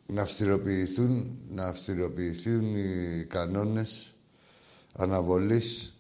[0.07, 4.15] να αυστηροποιηθούν, να αυστηροποιηθούν οι κανόνες
[4.93, 5.95] αναβολής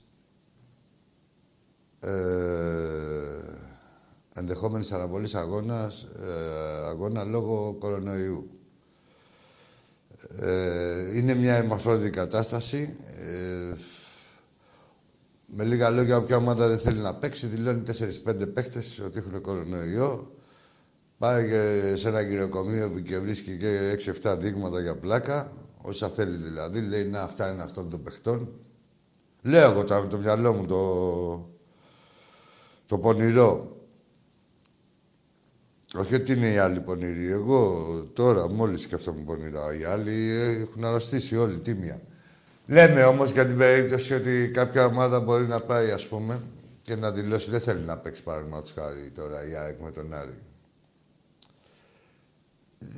[2.01, 2.16] ε,
[4.37, 8.51] ενδεχόμενης αναβολής αγώνας, ε, αγώνα λόγω κορονοϊού.
[10.41, 12.97] Ε, είναι μια αιμαφρόδιη κατάσταση.
[13.18, 13.74] Ε,
[15.47, 20.30] με λίγα λόγια, όποια ομάδα δεν θέλει να παίξει, δηλώνει 4-5 παίχτες ότι έχουν κορονοϊό.
[21.18, 21.49] Πάει
[21.95, 25.53] σε ένα γυροκομείο και βρίσκει και 6-7 δείγματα για πλάκα.
[25.82, 26.80] Όσα θέλει δηλαδή.
[26.80, 28.49] Λέει, να, αυτά είναι αυτών των παιχτών.
[29.43, 31.49] Λέω εγώ τώρα με το μυαλό μου το,
[32.87, 33.76] το πονηρό.
[35.99, 37.31] Όχι ότι είναι οι άλλοι πονηροί.
[37.31, 39.77] Εγώ τώρα μόλις σκέφτομαι πονηρά.
[39.81, 42.01] Οι άλλοι έχουν αρρωστήσει όλοι τίμια.
[42.67, 46.41] Λέμε όμως για την περίπτωση ότι κάποια ομάδα μπορεί να πάει ας πούμε
[46.83, 50.39] και να δηλώσει δεν θέλει να παίξει παραδείγματος χάρη τώρα η ΑΕΚ με τον Άρη.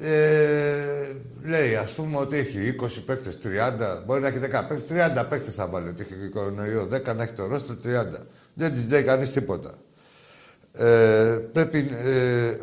[0.01, 1.13] Ε,
[1.45, 5.55] λέει, ας πούμε ότι έχει 20 παίκτες, 30, μπορεί να έχει 10 παίκτες, 30 παίκτες
[5.55, 8.27] θα βάλει ότι έχει κορονοϊό, 10 να έχει το ρόστο, 30.
[8.55, 9.75] Δεν της λέει κανείς τίποτα.
[10.73, 12.57] Ε, πρέπει, ε,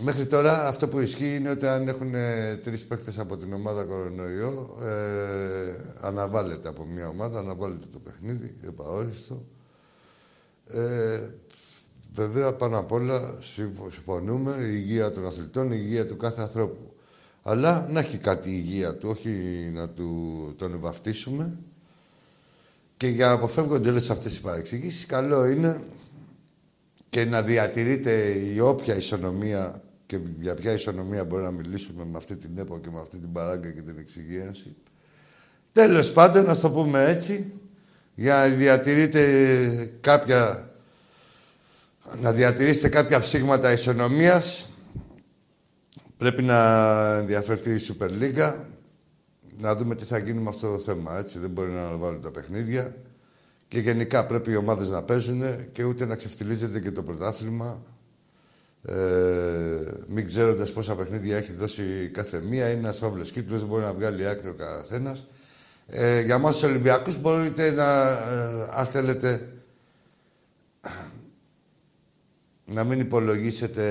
[0.00, 3.84] μέχρι τώρα αυτό που ισχύει είναι ότι αν έχουν ε, τρεις παίκτες από την ομάδα
[3.84, 9.44] κορονοϊό, ε, αναβάλλεται από μια ομάδα, αναβάλλεται το παιχνίδι, επαόριστο.
[10.66, 11.28] Ε,
[12.14, 13.34] Βέβαια, πάνω απ' όλα
[13.90, 16.92] συμφωνούμε η υγεία των αθλητών, η υγεία του κάθε ανθρώπου.
[17.42, 19.30] Αλλά να έχει κάτι η υγεία του, όχι
[19.72, 21.58] να του, τον βαφτίσουμε.
[22.96, 25.80] Και για να αποφεύγονται όλες αυτές οι παρεξηγήσεις, καλό είναι
[27.12, 28.12] και να διατηρείται
[28.54, 32.90] η όποια ισονομία και για ποια ισονομία μπορεί να μιλήσουμε με αυτή την ΕΠΟ και
[32.90, 34.76] με αυτή την παράγκα και την εξυγίανση.
[35.72, 37.52] Τέλος πάντων, να το πούμε έτσι,
[38.14, 40.70] για να διατηρείται κάποια
[42.20, 44.70] να διατηρήσετε κάποια ψήγματα ισονομίας.
[46.16, 46.58] Πρέπει να
[47.16, 48.54] ενδιαφερθεί η Super League.
[49.58, 51.38] Να δούμε τι θα γίνει με αυτό το θέμα, έτσι.
[51.38, 52.94] Δεν μπορεί να αναβάλουν τα παιχνίδια.
[53.72, 57.82] Και γενικά πρέπει οι ομάδες να παίζουν και ούτε να ξεφτιλίζεται και το πρωτάθλημα.
[58.82, 58.94] Ε,
[60.06, 63.94] μην ξέροντας πόσα παιχνίδια έχει δώσει κάθε μία, είναι ένας φαύλος κύκλος, δεν μπορεί να
[63.94, 65.26] βγάλει άκρη ο καθένας.
[65.86, 69.52] Ε, για εμά τους Ολυμπιακούς μπορείτε να, ε, αν θέλετε,
[72.64, 73.84] να μην υπολογίσετε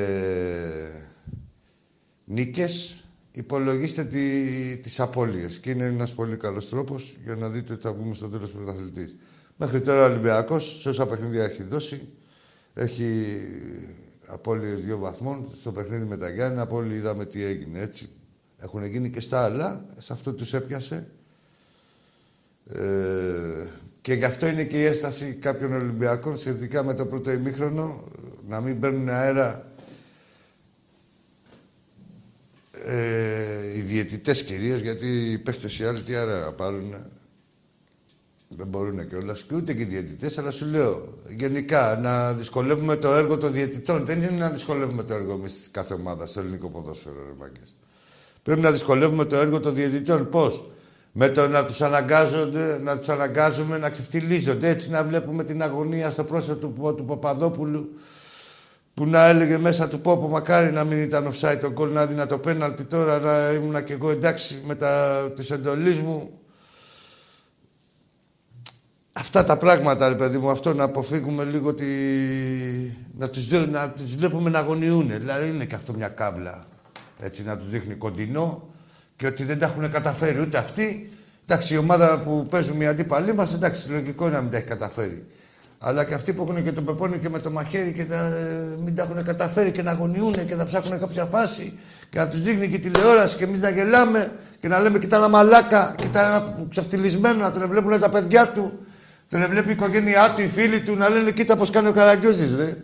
[2.25, 5.59] νίκες, υπολογίστε τι, τις απώλειες.
[5.59, 9.15] Και είναι ένας πολύ καλός τρόπος για να δείτε ότι θα βγούμε στο τέλος πρωταθλητής.
[9.63, 12.09] Μέχρι τώρα ο Ολυμπιακός, σε όσα παιχνίδια έχει δώσει,
[12.73, 13.25] έχει
[14.27, 15.49] απώλειες δύο βαθμών.
[15.59, 18.09] Στο παιχνίδι με τα Γιάννη, όλοι είδαμε τι έγινε, έτσι.
[18.57, 21.07] Έχουν γίνει και στα άλλα, σε αυτό τους έπιασε.
[22.73, 23.65] Ε,
[24.01, 28.03] και γι' αυτό είναι και η έσταση κάποιων Ολυμπιακών σχετικά με το πρώτο ημίχρονο
[28.47, 29.71] να μην παίρνουν αέρα
[32.85, 37.11] ε, οι διαιτητές κυρίως, γιατί οι παίχτες οι άλλοι τι αέρα να πάρουν.
[38.57, 43.13] Δεν μπορούν κιόλας και ούτε και οι διαιτητές, αλλά σου λέω γενικά να δυσκολεύουμε το
[43.13, 44.05] έργο των διαιτητών.
[44.05, 47.51] Δεν είναι να δυσκολεύουμε το έργο εμείς τη κάθε ομάδα στο ελληνικό ποδόσφαιρο, ρε
[48.43, 50.29] Πρέπει να δυσκολεύουμε το έργο των διαιτητών.
[50.29, 50.69] Πώς,
[51.11, 54.69] με το να τους, αναγκάζονται, να τους αναγκάζουμε να ξεφτυλίζονται.
[54.69, 57.89] Έτσι να βλέπουμε την αγωνία στο πρόσωπο του, του Παπαδόπουλου
[58.93, 62.25] που να έλεγε μέσα του πω, μακάρι να μην ήταν offside το γκολ να δει
[62.25, 66.40] το πέναλτι τώρα να ήμουν και εγώ εντάξει με τα της εντολής μου.
[69.21, 71.85] Αυτά τα πράγματα, ρε παιδί μου, αυτό να αποφύγουμε λίγο τη...
[73.17, 75.07] να, τους, να τους βλέπουμε να αγωνιούν.
[75.07, 76.65] Δηλαδή είναι και αυτό μια κάβλα.
[77.19, 78.69] Έτσι να τους δείχνει κοντινό
[79.15, 81.11] και ότι δεν τα έχουν καταφέρει ούτε αυτοί.
[81.45, 84.65] Εντάξει, η ομάδα που παίζουν μια αντίπαλή μας, εντάξει, λογικό είναι να μην τα έχει
[84.65, 85.25] καταφέρει.
[85.79, 88.77] Αλλά και αυτοί που έχουν και τον πεπόνι και με το μαχαίρι και να ε,
[88.83, 91.73] μην τα έχουν καταφέρει και να αγωνιούν και να ψάχνουν κάποια φάση
[92.09, 95.29] και να τους δείχνει και τηλεόραση και εμείς να γελάμε και να λέμε Κοιτά ένα
[95.29, 98.79] μαλάκα, κοιτά ένα ξαφτυλισμένο, να τον βλέπουν τα παιδιά του,
[99.31, 102.55] τον βλέπει η οικογένειά του, οι φίλοι του, να λένε Κοίτα πώς κάνει ο Καραγκιόζης,
[102.55, 102.77] ρε.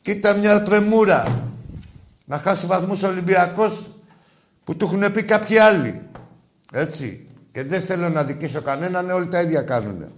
[0.00, 1.50] Κοίτα μια πρεμούρα.
[2.24, 3.90] Να χάσει βαθμούς ο Ολυμπιακός
[4.64, 6.02] που του έχουν πει κάποιοι άλλοι.
[6.72, 7.26] Έτσι.
[7.52, 10.12] Και δεν θέλω να αδικήσω κανέναν, όλοι τα ίδια κάνουν.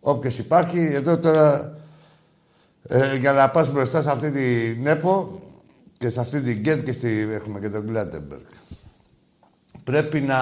[0.00, 1.76] Όποιος υπάρχει, εδώ τώρα
[2.88, 5.42] ε, για να πας μπροστά σε αυτή την ΕΠΟ
[5.98, 8.42] και σε αυτή την ΚΕΔ και στη, έχουμε και τον Κλάτενμπεργκ.
[9.84, 10.38] Πρέπει να,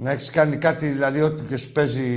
[0.00, 2.08] να έχεις κάνει κάτι, δηλαδή ό,τι και σου παίζει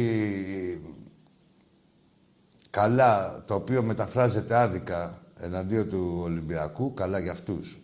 [2.69, 7.79] καλά, το οποίο μεταφράζεται άδικα εναντίον του Ολυμπιακού, καλά για αυτούς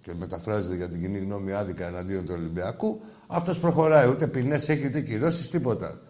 [0.00, 4.08] και μεταφράζεται για την κοινή γνώμη άδικα εναντίον του Ολυμπιακού, αυτός προχωράει.
[4.08, 6.00] Ούτε ποινές έχει, ούτε κυρώσεις, τίποτα.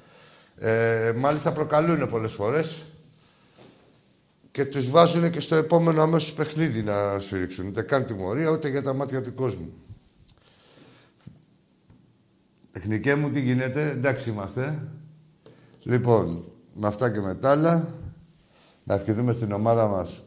[0.59, 2.83] Ε, μάλιστα προκαλούν πολλές φορές
[4.51, 7.67] και τους βάζουν και στο επόμενο αμέσως παιχνίδι να σφυρίξουν.
[7.67, 9.73] Ούτε καν τιμωρία, ούτε για τα μάτια του κόσμου.
[12.77, 14.79] Τεχνικέ μου τι γίνεται, εντάξει είμαστε.
[15.83, 17.89] Λοιπόν, με αυτά και με άλλα,
[18.85, 20.23] να ευχηθούμε στην ομάδα μας,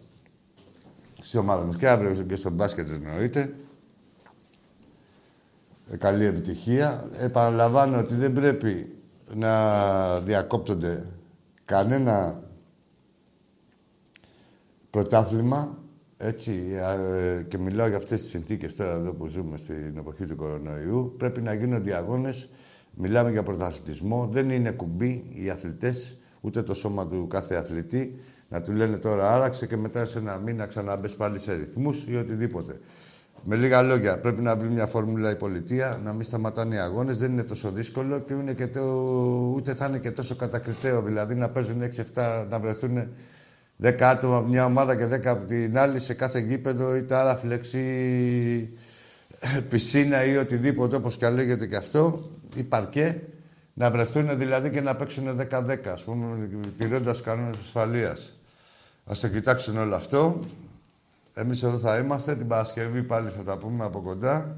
[1.21, 3.55] στη ομάδα μας και αύριο και στο μπάσκετ εννοείται.
[5.91, 7.09] Ε, καλή επιτυχία.
[7.19, 8.95] Επαναλαμβάνω ότι δεν πρέπει
[9.33, 11.05] να διακόπτονται
[11.65, 12.43] κανένα
[14.89, 15.77] πρωτάθλημα,
[16.21, 16.51] έτσι,
[17.37, 21.15] ε, και μιλάω για αυτές τις συνθήκες τώρα εδώ που ζούμε στην εποχή του κορονοϊού,
[21.17, 22.49] πρέπει να γίνονται αγώνες,
[22.93, 28.61] μιλάμε για πρωταθλητισμό, δεν είναι κουμπί οι αθλητές, ούτε το σώμα του κάθε αθλητή, να
[28.61, 32.79] του λένε τώρα άραξε και μετά σε ένα μήνα ξαναμπες πάλι σε ρυθμούς ή οτιδήποτε.
[33.43, 37.17] Με λίγα λόγια, πρέπει να βρει μια φόρμουλα η πολιτεία, να μην σταματάνε οι αγώνες.
[37.17, 38.81] Δεν είναι τόσο δύσκολο και είναι και το,
[39.55, 41.01] ούτε θα είναι και τόσο κατακριτέο.
[41.01, 41.81] Δηλαδή να παίζουν
[42.13, 43.09] 6-7, να βρεθούν
[43.83, 47.35] 10 άτομα από μια ομάδα και 10 από την άλλη σε κάθε γήπεδο, είτε άλλα
[47.35, 48.77] φλεξί,
[49.69, 53.21] πισίνα ή οτιδήποτε, όπως και λέγεται και αυτό, ή παρκέ.
[53.73, 58.33] Να βρεθούν δηλαδή και να παίξουν 10-10, ας πούμε, τηρώντας κανόνες ασφαλείας.
[59.05, 60.39] Α το κοιτάξουν όλο αυτό.
[61.33, 62.35] Εμείς εδώ θα είμαστε.
[62.35, 64.57] Την Παρασκευή πάλι θα τα πούμε από κοντά.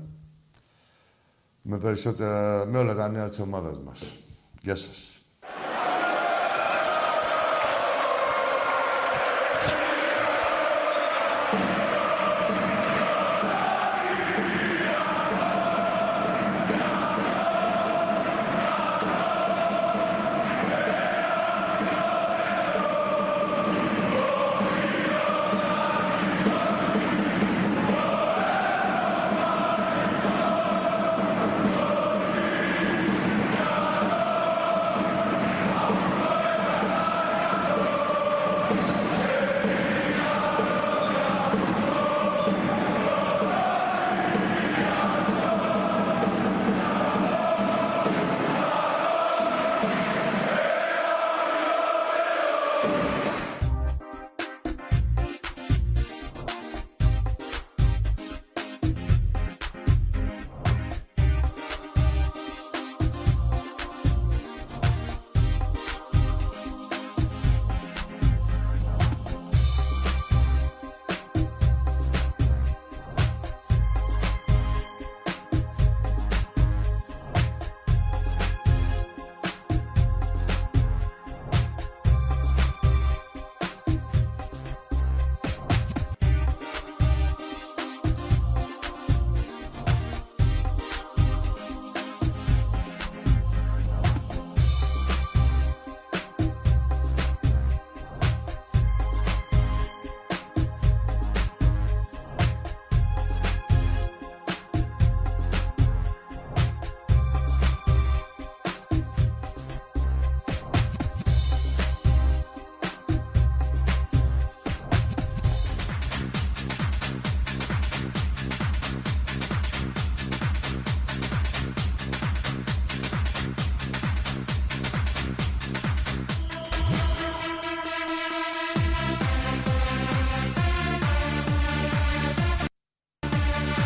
[1.64, 4.18] Με, περισσότερα, με όλα τα νέα της ομάδας μας.
[4.62, 5.11] Γεια σας.